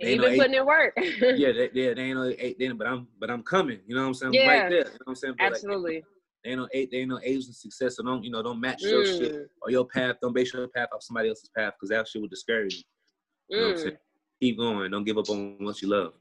They 0.00 0.18
been 0.18 0.36
putting 0.36 0.54
in 0.54 0.66
work. 0.66 0.94
yeah, 0.96 1.52
they, 1.52 1.70
yeah, 1.72 1.94
they 1.94 2.02
ain't 2.02 2.18
no 2.18 2.32
eight 2.38 2.58
then, 2.58 2.76
but 2.76 2.86
I'm 2.86 3.06
but 3.20 3.30
I'm 3.30 3.42
coming. 3.42 3.78
You 3.86 3.94
know 3.94 4.02
what 4.02 4.08
I'm 4.08 4.14
saying? 4.14 4.34
Yeah. 4.34 4.48
right 4.48 4.70
there. 4.70 4.78
You 4.78 4.84
know 4.84 4.90
what 4.90 5.08
I'm 5.08 5.14
saying? 5.14 5.34
But, 5.38 5.44
like, 5.44 5.52
Absolutely. 5.52 6.04
they 6.42 6.50
ain't 6.50 6.60
no 6.60 6.68
eight, 6.72 6.90
they 6.90 6.98
ain't 6.98 7.10
no 7.10 7.20
age 7.22 7.48
of 7.48 7.54
success. 7.54 7.96
So 7.96 8.02
don't 8.02 8.24
you 8.24 8.30
know? 8.30 8.42
Don't 8.42 8.60
match 8.60 8.82
your 8.82 9.06
shit 9.06 9.32
Mm, 9.34 9.46
or 9.62 9.70
your 9.70 9.86
path. 9.86 10.16
Don't 10.20 10.34
base 10.34 10.52
your 10.52 10.66
path 10.68 10.88
off 10.92 11.02
somebody 11.02 11.28
else's 11.28 11.50
path 11.56 11.74
because 11.74 11.90
that 11.90 12.08
shit 12.08 12.20
will 12.20 12.28
discourage 12.28 12.74
you. 12.74 12.82
You 13.50 13.60
know 13.60 13.66
what 13.66 13.72
I'm 13.72 13.78
mm. 13.78 13.82
saying? 13.82 13.96
Keep 14.40 14.58
going. 14.58 14.90
Don't 14.90 15.04
give 15.04 15.18
up 15.18 15.30
on 15.30 15.56
what 15.60 15.80
you 15.80 15.88
love. 15.88 16.14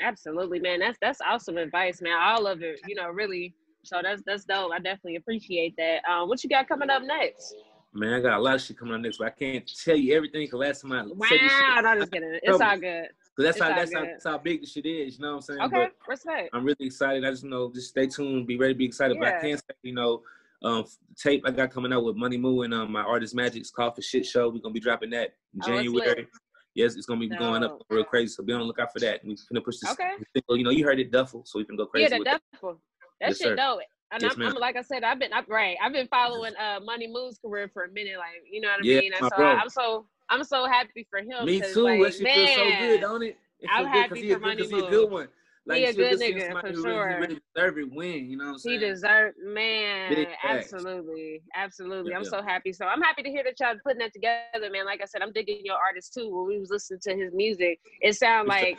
Absolutely, 0.00 0.60
man. 0.60 0.78
That's 0.80 0.98
that's 1.00 1.20
awesome 1.26 1.56
advice, 1.56 2.02
man. 2.02 2.18
All 2.20 2.46
of 2.46 2.62
it, 2.62 2.80
you 2.86 2.94
know, 2.94 3.08
really. 3.08 3.54
So 3.88 4.00
that's 4.02 4.22
that's 4.26 4.44
dope. 4.44 4.70
I 4.72 4.78
definitely 4.78 5.16
appreciate 5.16 5.74
that. 5.78 6.02
Um, 6.10 6.28
what 6.28 6.44
you 6.44 6.50
got 6.50 6.68
coming 6.68 6.90
up 6.90 7.02
next? 7.02 7.54
Man, 7.94 8.12
I 8.12 8.20
got 8.20 8.38
a 8.38 8.42
lot 8.42 8.56
of 8.56 8.60
shit 8.60 8.78
coming 8.78 8.94
up 8.94 9.00
next, 9.00 9.16
but 9.16 9.28
I 9.28 9.30
can't 9.30 9.70
tell 9.82 9.96
you 9.96 10.14
everything 10.14 10.42
because 10.42 10.60
last 10.60 10.82
time 10.82 10.92
I 10.92 11.02
Wow, 11.06 11.26
said 11.26 11.38
this 11.40 11.52
shit, 11.52 11.84
no, 11.84 11.98
just 11.98 12.12
kidding. 12.12 12.38
It's 12.42 12.60
all 12.60 12.76
good. 12.76 13.08
that's 13.38 13.56
It's 13.56 13.60
how 13.60 13.68
that's 13.74 13.94
how, 13.94 14.04
that's 14.04 14.24
how 14.26 14.38
big 14.38 14.60
the 14.60 14.66
shit 14.66 14.84
is. 14.84 15.16
You 15.16 15.22
know 15.22 15.28
what 15.30 15.36
I'm 15.36 15.40
saying? 15.42 15.60
Okay, 15.62 15.74
But 15.74 15.92
respect. 16.06 16.50
I'm 16.52 16.64
really 16.64 16.76
excited. 16.80 17.24
I 17.24 17.30
just 17.30 17.44
know 17.44 17.72
just 17.74 17.88
stay 17.88 18.06
tuned, 18.06 18.46
be 18.46 18.58
ready 18.58 18.74
to 18.74 18.78
be 18.78 18.84
excited. 18.84 19.16
But 19.18 19.28
I 19.28 19.40
can 19.40 19.56
say, 19.56 19.62
you 19.82 19.94
know, 19.94 20.22
um, 20.62 20.84
tape 21.16 21.44
I 21.46 21.50
got 21.50 21.70
coming 21.70 21.92
out 21.94 22.04
with 22.04 22.16
Money 22.16 22.36
Mu 22.36 22.60
and 22.62 22.74
um, 22.74 22.92
my 22.92 23.02
artist 23.02 23.34
Magic's 23.34 23.70
called 23.70 23.94
for 23.96 24.02
Shit 24.02 24.26
Show. 24.26 24.50
We're 24.50 24.58
gonna 24.60 24.74
be 24.74 24.80
dropping 24.80 25.10
that 25.10 25.32
in 25.54 25.62
Oh. 25.62 25.66
January. 25.66 26.26
Yes, 26.74 26.94
it's 26.94 27.06
gonna 27.06 27.20
be 27.20 27.28
going 27.28 27.64
up 27.64 27.80
real 27.88 28.04
crazy. 28.04 28.28
So 28.34 28.44
be 28.44 28.52
on 28.52 28.60
the 28.60 28.66
lookout 28.66 28.92
for 28.92 29.00
that. 29.00 29.24
We're 29.24 29.34
gonna 29.50 29.62
push 29.64 29.78
this. 29.78 29.90
Okay. 29.92 30.10
Single. 30.36 30.58
You 30.58 30.64
know, 30.64 30.70
you 30.70 30.84
heard 30.84 31.00
it, 31.00 31.10
Duffel, 31.10 31.42
so 31.46 31.58
we 31.58 31.64
can 31.64 31.74
go 31.74 31.86
crazy 31.86 32.12
Yeah, 32.12 32.18
the 32.18 32.24
duffel. 32.24 32.74
That 32.74 32.78
Yes, 33.20 33.38
shit 33.38 33.48
sir. 33.48 33.56
dope. 33.56 33.80
And 34.10 34.22
Yes, 34.22 34.34
I'm. 34.36 34.42
I'm 34.42 34.54
like 34.54 34.76
I 34.76 34.82
said, 34.82 35.04
I've 35.04 35.18
been 35.18 35.32
up 35.32 35.46
right. 35.48 35.76
I've 35.82 35.92
been 35.92 36.08
following 36.08 36.54
uh 36.56 36.80
Money 36.82 37.06
Mu's 37.08 37.38
career 37.38 37.70
for 37.72 37.84
a 37.84 37.90
minute, 37.90 38.16
like 38.18 38.42
you 38.50 38.60
know 38.60 38.68
what 38.68 38.80
I 38.80 38.82
Yeah, 38.84 39.00
mean. 39.00 39.12
And 39.18 39.28
so. 39.28 39.36
I, 39.36 39.60
am 39.60 39.68
so 39.68 40.06
I'm 40.30 40.44
so 40.44 40.66
happy 40.66 41.06
for 41.10 41.20
him. 41.20 41.46
Me 41.46 41.60
too. 41.60 41.82
Like, 41.82 42.02
that 42.02 42.12
shit 42.14 42.22
man, 42.24 42.34
feels 42.34 42.54
so 42.54 42.64
good, 42.78 43.00
don't 43.00 43.22
it? 43.22 43.38
it 43.60 43.70
I'm 43.72 43.84
good 43.84 43.88
happy 43.90 44.20
he 44.20 44.30
a 44.30 44.34
for 44.34 44.38
good- 44.40 44.46
Money 44.46 44.62
'cause 44.62 44.70
he 44.70 44.78
a 44.78 44.90
good 44.90 45.10
one. 45.10 45.28
He 45.70 45.84
a 45.84 45.92
good 45.92 46.18
nigga, 46.18 46.48
for 46.60 46.62
really, 46.68 46.82
sure. 46.82 47.08
who 47.14 47.20
really 47.20 47.40
deserve 47.54 47.78
it 47.78 47.90
win. 47.92 48.30
You 48.30 48.36
know 48.38 48.44
what 48.44 48.50
I'm 48.50 48.54
He 48.54 48.78
saying? 48.78 48.80
deserved, 48.80 49.36
man. 49.42 50.14
Big 50.14 50.28
facts. 50.42 50.72
Absolutely, 50.72 51.42
absolutely. 51.54 52.14
I'm 52.14 52.24
Yeah. 52.24 52.28
so 52.30 52.42
happy. 52.42 52.72
So 52.72 52.86
I'm 52.86 53.02
happy 53.02 53.22
to 53.22 53.30
hear 53.30 53.42
that 53.44 53.60
y'all 53.60 53.74
putting 53.84 53.98
that 53.98 54.12
together, 54.14 54.70
man. 54.70 54.86
Like 54.86 55.02
I 55.02 55.04
said, 55.04 55.20
I'm 55.20 55.32
digging 55.32 55.60
your 55.64 55.76
artist 55.76 56.14
too. 56.14 56.30
When 56.30 56.46
we 56.46 56.58
was 56.58 56.70
listening 56.70 57.00
to 57.04 57.14
his 57.16 57.34
music, 57.34 57.80
it 58.00 58.14
sound 58.16 58.48
like 58.48 58.78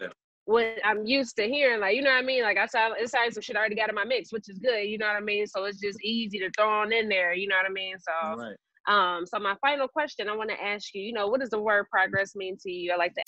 what 0.49 0.79
I'm 0.83 1.05
used 1.05 1.35
to 1.35 1.43
hearing. 1.43 1.79
Like 1.79 1.95
you 1.95 2.01
know 2.01 2.09
what 2.09 2.23
I 2.23 2.25
mean? 2.25 2.41
Like 2.41 2.57
I 2.57 2.65
saw 2.65 2.91
it 2.93 3.09
sounds 3.09 3.35
some 3.35 3.41
shit 3.41 3.55
I 3.55 3.59
already 3.59 3.75
got 3.75 3.89
in 3.89 3.95
my 3.95 4.03
mix, 4.03 4.33
which 4.33 4.49
is 4.49 4.57
good. 4.57 4.81
You 4.85 4.97
know 4.97 5.05
what 5.05 5.15
I 5.15 5.19
mean? 5.19 5.45
So 5.45 5.63
it's 5.65 5.79
just 5.79 6.03
easy 6.03 6.39
to 6.39 6.49
throw 6.57 6.67
on 6.67 6.91
in 6.91 7.07
there. 7.07 7.33
You 7.33 7.47
know 7.47 7.55
what 7.55 7.69
I 7.69 7.73
mean? 7.73 7.95
So 7.99 8.11
All 8.23 8.37
right. 8.37 8.55
um, 8.87 9.27
so 9.27 9.37
my 9.37 9.55
final 9.61 9.87
question 9.87 10.27
I 10.27 10.35
want 10.35 10.49
to 10.49 10.61
ask 10.61 10.93
you. 10.95 11.03
You 11.03 11.13
know, 11.13 11.27
what 11.27 11.39
does 11.39 11.51
the 11.51 11.61
word 11.61 11.85
progress 11.91 12.35
mean 12.35 12.57
to 12.63 12.71
you? 12.71 12.91
I 12.91 12.95
like 12.97 13.13
to 13.13 13.23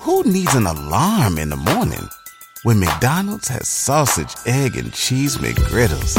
Who 0.00 0.22
needs 0.24 0.54
an 0.54 0.66
alarm 0.66 1.38
in 1.38 1.48
the 1.48 1.56
morning 1.56 2.06
when 2.62 2.78
McDonald's 2.78 3.48
has 3.48 3.68
sausage, 3.68 4.34
egg, 4.44 4.76
and 4.76 4.92
cheese 4.92 5.38
McGriddles 5.38 6.18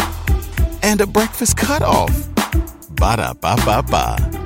and 0.82 1.02
a 1.02 1.06
breakfast 1.06 1.56
cutoff? 1.56 2.28
Ba 2.96 3.16
da 3.18 3.34
ba 3.34 3.56
ba 3.64 3.84
ba. 3.84 4.39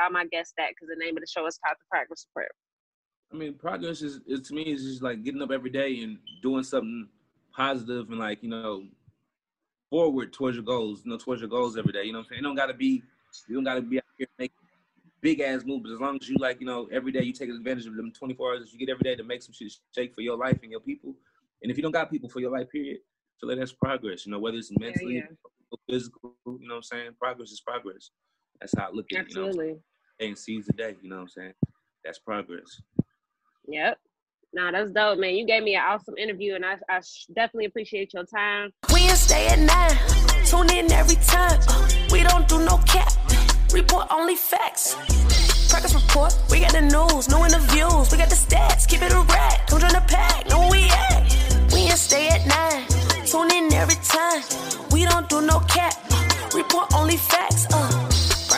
All 0.00 0.10
my 0.10 0.26
guests 0.26 0.54
that 0.58 0.70
because 0.70 0.88
the 0.88 1.04
name 1.04 1.16
of 1.16 1.22
the 1.22 1.26
show 1.26 1.46
is 1.46 1.58
called 1.64 1.76
the 1.78 1.84
Progress 1.90 2.26
Report. 2.34 2.52
I 3.32 3.36
mean, 3.36 3.54
progress 3.54 4.02
is, 4.02 4.20
is 4.26 4.40
to 4.48 4.54
me 4.54 4.62
is 4.62 4.84
just 4.84 5.02
like 5.02 5.24
getting 5.24 5.42
up 5.42 5.50
every 5.50 5.70
day 5.70 6.02
and 6.02 6.18
doing 6.42 6.62
something 6.62 7.08
positive 7.54 8.08
and 8.10 8.18
like 8.18 8.42
you 8.42 8.50
know 8.50 8.84
forward 9.90 10.32
towards 10.32 10.56
your 10.56 10.64
goals. 10.64 11.02
You 11.04 11.12
know, 11.12 11.18
towards 11.18 11.40
your 11.40 11.50
goals 11.50 11.76
every 11.76 11.92
day. 11.92 12.04
You 12.04 12.12
know 12.12 12.18
what 12.18 12.26
I'm 12.26 12.30
saying? 12.30 12.40
It 12.40 12.44
don't 12.44 12.54
gotta 12.54 12.74
be. 12.74 13.02
You 13.48 13.54
don't 13.54 13.64
gotta 13.64 13.82
be 13.82 13.98
out 13.98 14.04
here 14.16 14.28
making 14.38 14.56
big 15.20 15.40
ass 15.40 15.62
moves, 15.64 15.82
but 15.82 15.92
as 15.92 16.00
long 16.00 16.18
as 16.20 16.28
you 16.28 16.36
like, 16.38 16.60
you 16.60 16.66
know, 16.66 16.88
every 16.92 17.10
day 17.12 17.22
you 17.22 17.32
take 17.32 17.50
advantage 17.50 17.86
of 17.86 17.96
them 17.96 18.12
24 18.12 18.50
hours 18.50 18.60
that 18.60 18.72
you 18.72 18.78
get 18.78 18.90
every 18.90 19.02
day 19.02 19.16
to 19.16 19.24
make 19.24 19.42
some 19.42 19.52
shit 19.52 19.72
shake 19.94 20.14
for 20.14 20.20
your 20.20 20.36
life 20.36 20.58
and 20.62 20.70
your 20.70 20.80
people. 20.80 21.14
And 21.62 21.70
if 21.70 21.76
you 21.76 21.82
don't 21.82 21.92
got 21.92 22.10
people 22.10 22.28
for 22.28 22.40
your 22.40 22.50
life, 22.50 22.70
period, 22.70 22.98
like 23.42 23.58
that's 23.58 23.72
progress. 23.72 24.26
You 24.26 24.32
know, 24.32 24.38
whether 24.38 24.56
it's 24.56 24.70
mentally, 24.78 25.16
yeah. 25.16 25.22
physical. 25.88 26.34
You 26.46 26.68
know 26.68 26.74
what 26.74 26.76
I'm 26.76 26.82
saying? 26.82 27.10
Progress 27.20 27.50
is 27.50 27.60
progress. 27.60 28.10
That's 28.60 28.74
how 28.76 28.86
I 28.86 28.90
look 28.92 29.06
at 29.12 29.26
it. 29.26 29.26
You 29.30 29.36
know, 29.36 29.42
what 29.42 29.48
I'm 29.48 29.52
saying? 29.54 29.60
Absolutely. 29.60 29.82
Day 30.18 30.28
and 30.28 30.38
seize 30.38 30.66
the 30.66 30.72
day. 30.72 30.96
You 31.02 31.10
know 31.10 31.16
what 31.16 31.22
I'm 31.22 31.28
saying? 31.28 31.52
That's 32.04 32.18
progress. 32.18 32.80
Yep. 33.68 33.98
Nah, 34.52 34.70
that's 34.70 34.90
dope, 34.92 35.18
man. 35.18 35.34
You 35.34 35.44
gave 35.46 35.62
me 35.62 35.74
an 35.74 35.82
awesome 35.86 36.16
interview, 36.16 36.54
and 36.54 36.64
I, 36.64 36.76
I 36.88 37.00
sh- 37.00 37.26
definitely 37.34 37.66
appreciate 37.66 38.14
your 38.14 38.24
time. 38.24 38.70
Wednesday 38.90 39.48
at 39.48 39.58
9. 39.58 40.44
Tune 40.46 40.70
in 40.74 40.90
every 40.92 41.16
time. 41.16 41.60
Uh, 41.68 41.88
we 42.10 42.22
don't 42.22 42.48
do 42.48 42.64
no 42.64 42.78
cap. 42.86 43.12
Report 43.72 44.06
only 44.10 44.36
facts. 44.36 44.94
Progress 45.68 45.94
report. 45.94 46.38
We 46.50 46.60
got 46.60 46.72
the 46.72 46.80
news, 46.80 47.28
new 47.28 47.44
interviews. 47.44 48.10
We 48.10 48.16
got 48.16 48.30
the 48.30 48.36
stats. 48.36 48.88
Keep 48.88 49.02
it 49.02 49.12
a 49.12 49.20
rack. 49.22 49.66
Don't 49.66 49.80
join 49.80 49.90
the 49.92 50.02
pack. 50.06 50.48
Know 50.48 50.60
where 50.60 50.70
we 50.70 50.84
at. 50.84 51.72
Wednesday 51.72 52.28
at 52.28 52.46
9. 52.46 53.26
Tune 53.26 53.50
in 53.52 53.72
every 53.74 53.96
time. 53.96 54.40
We 54.92 55.04
don't 55.04 55.28
do 55.28 55.42
no 55.42 55.58
cap. 55.68 55.92
Uh, 56.10 56.56
report 56.56 56.94
only 56.94 57.16
facts. 57.18 57.66
Uh, 57.72 58.05